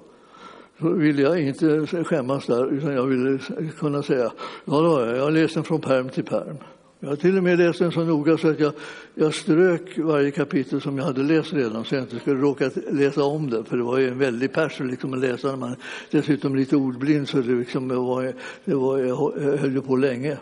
[0.80, 3.38] Så ville jag inte skämmas där, utan jag ville
[3.78, 4.32] kunna säga,
[4.64, 6.56] ja då, jag har läst den från perm till perm.
[7.04, 8.72] Jag har till och med läst den så noga så att jag,
[9.14, 13.24] jag strök varje kapitel som jag hade läst redan så jag inte skulle råka läsa
[13.24, 15.76] om det, för det var ju en väldig pers liksom att läsa när man
[16.10, 18.32] dessutom lite ordblind så det, liksom var,
[18.64, 20.38] det var, jag höll på länge.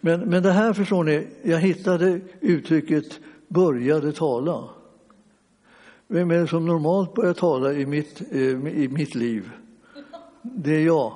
[0.00, 4.64] Men, men det här förstår ni, jag hittade uttrycket började tala.
[6.08, 9.50] Vem är det som normalt börjar tala i mitt, eh, i mitt liv?
[10.42, 11.12] Det är jag.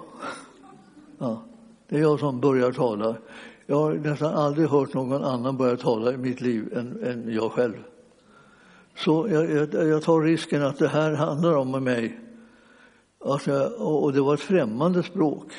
[1.18, 1.42] Ja,
[1.88, 3.16] det är jag som börjar tala.
[3.72, 7.52] Jag har nästan aldrig hört någon annan börja tala i mitt liv än, än jag
[7.52, 7.74] själv.
[8.96, 12.20] Så jag, jag, jag, tar risken att det här handlar om mig.
[13.24, 15.52] Att jag, och det var ett främmande språk.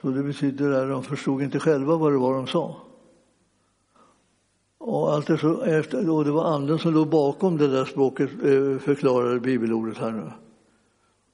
[0.00, 2.76] Så det betyder att de förstod inte själva vad det var de sa.
[4.78, 8.30] Och, allt det, så, efter, och det var anden som låg bakom det där språket,
[8.32, 10.30] eh, förklarade bibelordet här nu.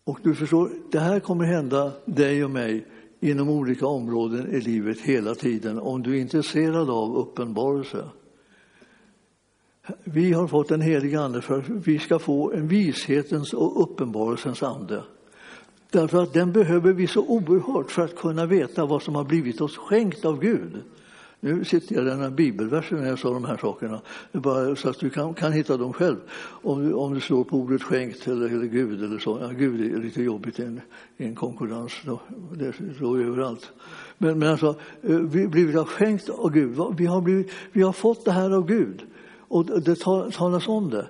[0.05, 2.87] Och du förstår, det här kommer hända dig och mig
[3.21, 8.05] inom olika områden i livet hela tiden om du är intresserad av uppenbarelse.
[10.05, 14.63] Vi har fått en helig ande för att vi ska få en vishetens och uppenbarelsens
[14.63, 15.03] ande.
[15.91, 19.61] Därför att den behöver vi så oerhört för att kunna veta vad som har blivit
[19.61, 20.83] oss skänkt av Gud.
[21.45, 24.01] Nu sitter jag i den här bibelversen när jag sa de här sakerna,
[24.33, 26.17] bara så att du kan, kan hitta dem själv.
[26.63, 29.39] Om du, om du slår på ordet skänkt eller, eller Gud eller så.
[29.41, 30.81] Ja, Gud är lite jobbigt i en,
[31.17, 32.21] i en konkurrens, då.
[32.53, 33.73] det slår ju överallt.
[34.19, 36.79] Men, men alltså, eh, vi blivit skänkt av Gud.
[36.97, 39.03] Vi har, blivit, vi har fått det här av Gud
[39.39, 40.01] och det
[40.33, 41.07] talas om det.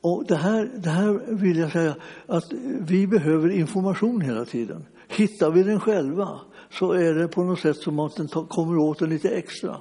[0.00, 1.94] Och det här, det här vill jag säga
[2.26, 4.84] att vi behöver information hela tiden.
[5.08, 6.40] Hittar vi den själva
[6.70, 9.76] så är det på något sätt som att den kommer åt en lite extra.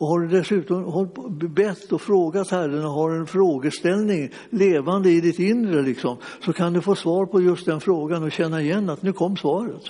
[0.00, 1.08] Och har du dessutom
[1.54, 6.72] bett och frågat Herren och har en frågeställning levande i ditt inre liksom, så kan
[6.72, 9.82] du få svar på just den frågan och känna igen att nu kom svaret.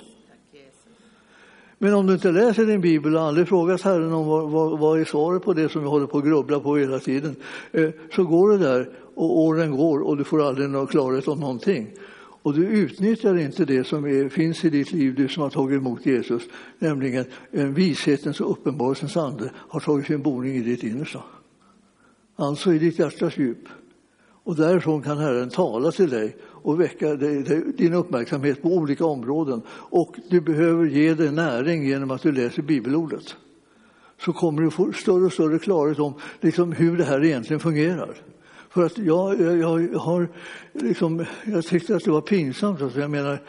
[1.77, 4.99] Men om du inte läser din bibel och aldrig frågat Herren om vad, vad, vad
[4.99, 7.35] är svaret på det som vi håller på att grubbla på hela tiden,
[7.71, 11.39] eh, så går det där och åren går och du får aldrig någon klarhet om
[11.39, 11.87] någonting.
[12.43, 15.77] Och du utnyttjar inte det som är, finns i ditt liv, du som har tagit
[15.77, 16.43] emot Jesus,
[16.79, 21.23] nämligen en vishetens och uppenbarelsens ande har tagit sin boning i ditt innersta.
[22.35, 23.67] Alltså i ditt hjärtas djup.
[24.43, 29.61] Och därifrån kan Herren tala till dig och väcka dig, din uppmärksamhet på olika områden.
[29.69, 33.35] Och du behöver ge dig näring genom att du läser bibelordet.
[34.17, 38.15] Så kommer du få större och större klarhet om liksom, hur det här egentligen fungerar.
[38.71, 40.27] För att jag, jag, har
[40.73, 42.81] liksom, jag tyckte att det var pinsamt.
[42.81, 43.39] Alltså jag menar,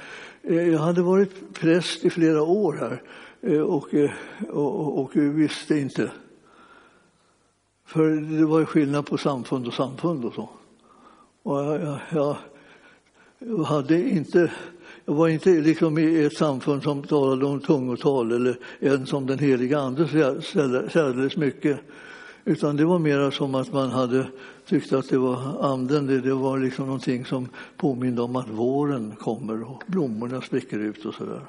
[0.42, 3.02] eh, jag hade varit präst i flera år här
[3.40, 3.88] eh, eh, och,
[4.48, 6.10] och, och, visste inte.
[7.86, 10.48] För det var ju skillnad på samfund och samfund och så.
[11.42, 12.36] Och jag, jag,
[13.38, 14.52] jag hade inte
[15.04, 19.38] jag var inte liksom i ett samfund som talade om tungotal eller ens om den
[19.38, 20.08] heliga Ande
[20.92, 21.80] särdeles mycket.
[22.44, 24.26] Utan det var mera som att man hade
[24.66, 29.12] tyckt att det var anden, det, det var liksom någonting som påminde om att våren
[29.20, 31.40] kommer och blommorna spricker ut och sådär.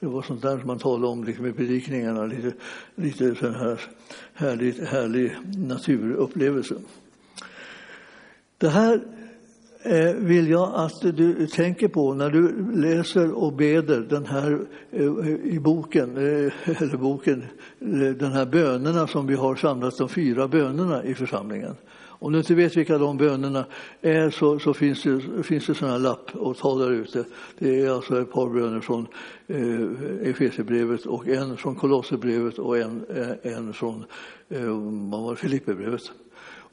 [0.00, 2.52] Det var sånt där som man talade om liksom i predikningarna, lite,
[2.94, 3.80] lite sån här
[4.34, 6.74] härlig, härlig naturupplevelse.
[8.58, 9.00] Det här
[9.88, 14.58] Eh, vill jag att du tänker på när du läser och beder den här
[14.90, 17.44] eh, i boken, eh, eller boken,
[18.18, 21.74] den här bönerna som vi har samlat, de fyra bönerna i församlingen.
[22.18, 23.64] Om du inte vet vilka de bönerna
[24.00, 27.24] är så, så finns det, finns det sådana lapp och ta där ute.
[27.58, 29.06] Det är alltså ett par böner från
[29.46, 33.04] eh, Efesierbrevet och en från Kolosserbrevet och en,
[33.42, 34.04] en från
[34.48, 36.02] eh, Filipperbrevet.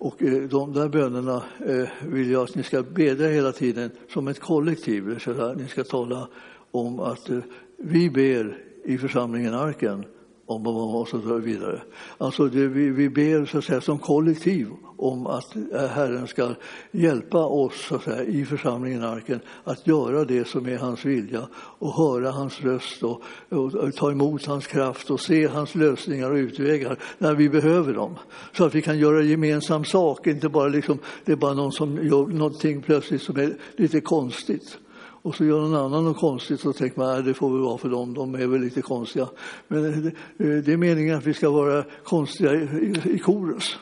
[0.04, 4.28] Och eh, de där bönerna eh, vill jag att ni ska bedja hela tiden som
[4.28, 5.20] ett kollektiv.
[5.20, 6.28] Så ni ska tala
[6.72, 7.39] om att eh,
[7.78, 10.06] vi ber i församlingen Arken
[10.45, 11.82] om och så vidare.
[12.18, 14.68] Alltså det, vi, vi ber så att säga, som kollektiv
[15.04, 16.56] om att eh, Herren ska
[16.91, 21.47] hjälpa oss så att säga, i församlingen Arken att göra det som är hans vilja
[21.56, 26.32] och höra hans röst och, och, och, ta emot hans kraft och se hans lösningar
[26.32, 28.16] och utvägar när vi behöver dem.
[28.54, 31.95] Så att vi kan göra gemensam sak, inte bara liksom, det är bara någon som
[31.95, 34.78] gör någonting plötsligt som är lite konstigt
[35.24, 37.78] och så gör någon annan något konstigt så tänker man att det får väl vara
[37.78, 39.28] för dem, de är väl lite konstiga.
[39.68, 43.78] Men eh, eh, det är meningen att vi ska vara konstiga i, korus.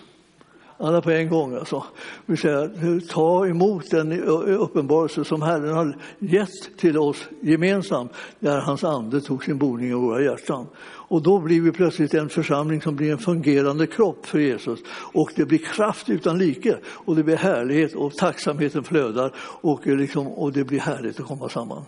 [0.82, 1.84] Alla på en gång alltså.
[2.26, 8.84] Vi säger, ta emot den uppenbarelse som Herren har gett till oss gemensamt när hans
[8.84, 10.68] ande tog sin boning i våra hjärtan.
[10.84, 14.80] Och då blir vi plötsligt en församling som blir en fungerande kropp för Jesus.
[15.14, 20.28] Och det blir kraft utan like och det blir härlighet och tacksamheten flödar och, liksom,
[20.28, 21.84] och det blir härligt att komma samman.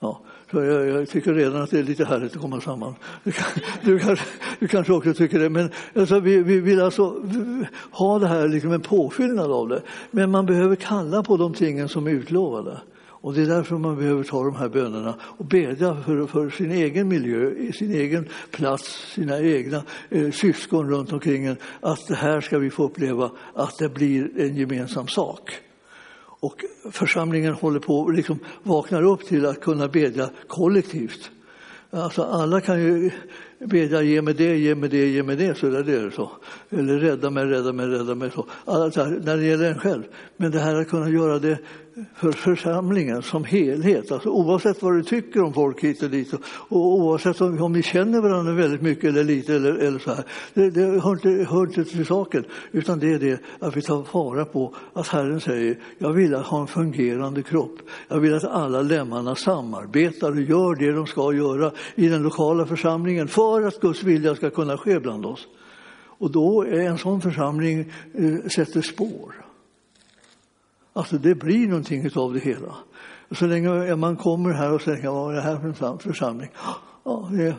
[0.00, 0.20] Ja.
[0.50, 2.94] Så jag, jag, tycker redan att det är lite härligt att komma samman.
[3.24, 3.32] Du,
[3.82, 4.26] du, kanske,
[4.58, 5.48] du kanske också tycker det.
[5.48, 7.22] Men alltså, vi, vi vill alltså
[7.90, 9.82] ha det här, liksom en påfyllnad av det.
[10.10, 12.80] Men man behöver kalla på de tingen som är utlovade.
[13.26, 16.70] Och det är därför man behöver ta de här bönerna och bedja för, för sin
[16.70, 21.56] egen miljö, sin egen plats, sina egna eh, syskon runt omkring en.
[21.80, 25.60] Att det här ska vi få uppleva att det blir en gemensam sak.
[26.46, 31.30] Och församlingen håller på liksom vaknar upp till att kunna bedja kollektivt.
[31.90, 33.10] Alltså alla kan ju
[33.58, 36.30] bedja ge mig det, ge mig det, ge mig det, så där är det så.
[36.70, 38.30] Eller rädda mig, rädda mig, rädda mig.
[38.30, 38.46] Så.
[38.64, 40.02] Alla, när det gäller en själv.
[40.36, 41.58] Men det här att kunna göra det
[42.14, 44.12] för församlingen som helhet.
[44.12, 46.32] Alltså, oavsett vad du tycker om folk hit och dit
[46.68, 50.24] och oavsett om, om ni känner varandra väldigt mycket eller lite eller, eller så här.
[50.54, 54.04] Det, det hör, inte, hör inte till saken, utan det är det att vi tar
[54.12, 57.78] vara på att Herren säger jag vill ha en fungerande kropp.
[58.08, 62.66] Jag vill att alla lemmarna samarbetar och gör det de ska göra i den lokala
[62.66, 65.46] församlingen för att Guds vilja ska kunna ske bland oss.
[66.18, 69.45] Och då är en sån församling eh, sätter spår.
[70.96, 72.74] Alltså det blir någonting av det hela.
[73.30, 76.50] Så länge man kommer här och tänker vad är det här för en församling?
[77.04, 77.54] Ja, det,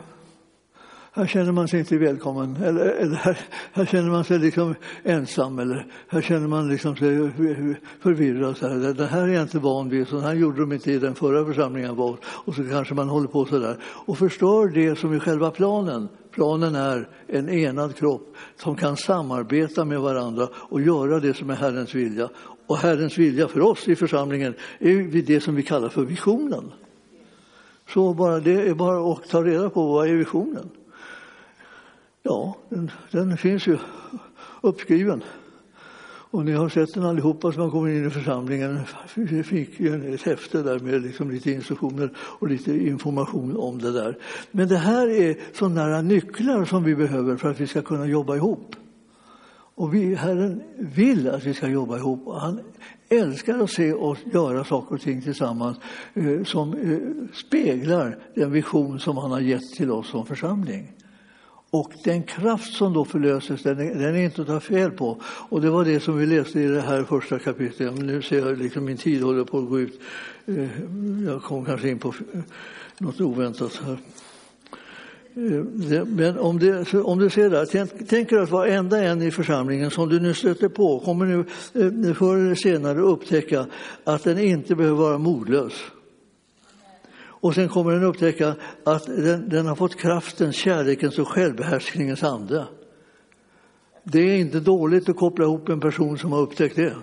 [1.12, 3.38] här känner man sig inte välkommen, eller, eller här,
[3.72, 7.30] här, känner man sig liksom ensam, eller här känner man liksom sig
[8.00, 8.56] förvirrad.
[8.56, 8.94] Så här.
[8.94, 11.44] Det här är jag inte van vid, så här gjorde de inte i den förra
[11.44, 12.16] församlingen var.
[12.24, 16.08] Och så kanske man håller på så där och förstör det som är själva planen.
[16.30, 21.54] Planen är en enad kropp som kan samarbeta med varandra och göra det som är
[21.54, 22.28] Herrens vilja.
[22.68, 26.72] Och Herrens vilja för oss i församlingen är det som vi kallar för visionen.
[27.88, 30.70] Så bara, det är bara att ta reda på vad är visionen.
[32.22, 33.78] Ja, den, den finns ju
[34.60, 35.24] uppskriven.
[36.30, 38.80] Och ni har sett den allihopa som har kommit in i församlingen.
[39.14, 43.92] Vi fick ju ett häfte där med liksom lite instruktioner och lite information om det
[43.92, 44.18] där.
[44.50, 48.36] Men det här är sådana nycklar som vi behöver för att vi ska kunna jobba
[48.36, 48.76] ihop.
[49.78, 52.28] Och vi, Herren vill att vi ska jobba ihop.
[52.40, 52.60] Han
[53.08, 55.76] älskar att se oss göra saker och ting tillsammans
[56.14, 56.98] eh, som eh,
[57.34, 60.92] speglar den vision som han har gett till oss som församling.
[61.70, 65.20] Och den kraft som då förlöses, den är, den är inte att ta fel på.
[65.24, 67.94] Och det var det som vi läste i det här första kapitlet.
[67.98, 70.00] Nu ser jag liksom min tid håller på att gå ut.
[70.46, 70.68] Eh,
[71.26, 72.14] jag kom kanske in på
[72.98, 73.98] något oväntat här.
[75.38, 79.90] Eh, men om du, om du ser där, tänk, tänk att varenda en i församlingen
[79.90, 81.38] som du nu stöter på kommer nu
[82.08, 83.66] eh, förr eller senare upptäcka
[84.04, 85.72] att den inte behöver vara modlös.
[87.20, 92.66] Och sen kommer den upptäcka att den, den har fått kraftens, kärlekens och självbehärskningens ande.
[94.02, 96.94] Det är inte dåligt att koppla ihop en person som har upptäckt det.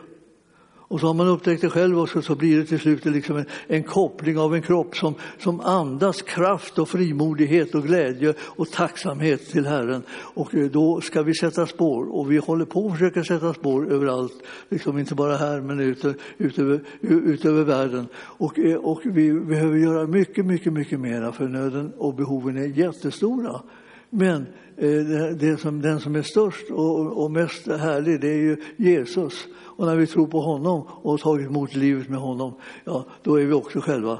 [0.87, 3.45] Och så har man upptäckt det själv också så blir det till slut liksom en,
[3.67, 9.51] en, koppling av en kropp som, som andas kraft och frimodighet och glädje och tacksamhet
[9.51, 10.03] till Herren.
[10.09, 13.91] Och eh, då ska vi sätta spår och vi håller på att försöka sätta spår
[13.91, 18.07] överallt, liksom inte bara här men ute, utöver, utöver världen.
[18.15, 22.65] Och, eh, och vi behöver göra mycket, mycket, mycket mera för nöden och behoven är
[22.65, 23.61] jättestora.
[24.09, 24.45] Men
[24.77, 29.47] Eh, det som, den som är störst och, och mest härlig det är ju Jesus.
[29.55, 32.53] Och när vi tror på honom och har tagit emot livet med honom,
[32.83, 34.19] ja, då är vi också själva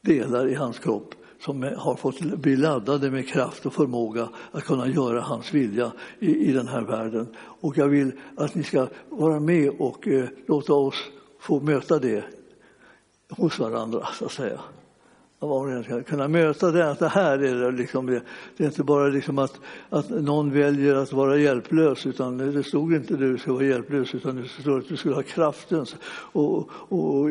[0.00, 4.88] delar i hans kropp som har fått bli laddade med kraft och förmåga att kunna
[4.88, 7.26] göra hans vilja i, i den här världen.
[7.36, 11.10] Och jag vill att ni ska vara med och eh, låta oss
[11.40, 12.24] få möta det
[13.30, 14.60] hos varandra, så att säga
[15.48, 18.22] var och en ska kunna möta det, att det här är det, liksom det.
[18.56, 22.94] Det är inte bara liksom att, att någon väljer att vara hjälplös, utan det stod
[22.94, 25.86] inte att du ska vara hjälplös, utan det stod att du skulle ha kraften
[26.32, 27.30] och, och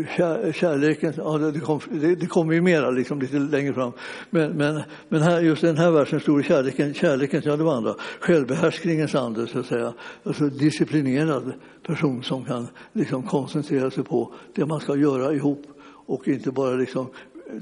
[0.53, 1.13] kärleken.
[1.17, 3.91] Ja, det, kom, det, det kommer ju mera liksom lite längre fram.
[4.29, 7.95] Men, men, men här, just den här versen stod kärleken, kärleken, ja det var andra,
[8.19, 9.93] självbehärskningens ande så att säga.
[10.23, 11.53] Alltså disciplinerad
[11.87, 15.65] person som kan liksom koncentrera sig på det man ska göra ihop
[16.09, 17.07] och inte bara liksom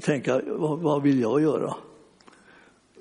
[0.00, 1.74] tänka vad, vad vill jag göra?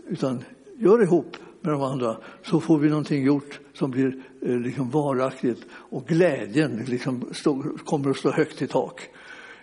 [0.07, 0.43] Utan
[0.77, 5.65] gör ihop med de andra så får vi någonting gjort som blir eh, liksom varaktigt
[5.71, 9.09] och glädjen liksom stå, kommer att stå högt i tak.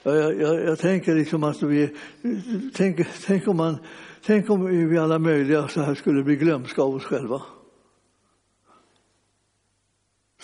[0.02, 1.96] Jag, jag, jag tänker liksom att vi,
[2.74, 3.76] tänk, tänk, om man,
[4.26, 7.42] tänk om vi alla möjliga så här skulle bli glömska av oss själva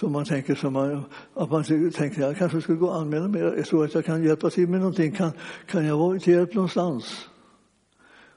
[0.01, 3.43] som man tänker som man, att man tänker jag kanske skulle gå och anmäla mig.
[3.43, 5.13] Jag tror att jag kan hjälpa till med någonting.
[5.13, 5.33] Kan,
[5.67, 7.29] kan jag vara till hjälp någonstans?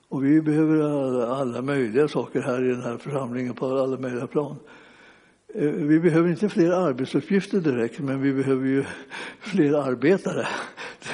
[0.09, 4.27] Och vi behöver alla, alla, möjliga saker här i den här församlingen på alla möjliga
[4.27, 4.55] plan.
[5.53, 8.83] Eh, vi behöver inte fler arbetsuppgifter direkt, men vi behöver ju
[9.39, 10.47] fler arbetare.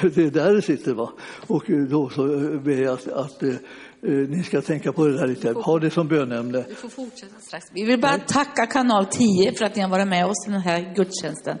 [0.00, 0.94] Det är där det sitter.
[0.94, 1.12] Va?
[1.46, 2.26] Och då så
[2.64, 3.54] ber jag att, att eh,
[4.02, 5.52] ni ska tänka på det där lite.
[5.52, 6.64] Ha det som bönämne.
[6.68, 7.66] Vi får fortsätta strax.
[7.72, 10.60] Vi vill bara tacka kanal 10 för att ni har varit med oss i den
[10.60, 11.58] här gudstjänsten.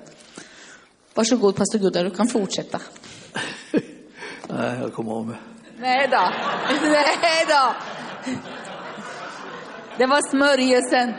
[1.14, 2.80] Varsågod pastor Gudda, du kan fortsätta.
[4.48, 5.36] Nej, jag kommer av mig.
[5.78, 6.16] Nej då.
[7.22, 7.74] Nej då.
[9.98, 11.14] Det var smörjelsen.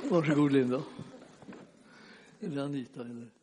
[0.10, 0.82] Varsågod Linda.
[2.40, 3.00] Eller Anita.
[3.00, 3.37] Eller?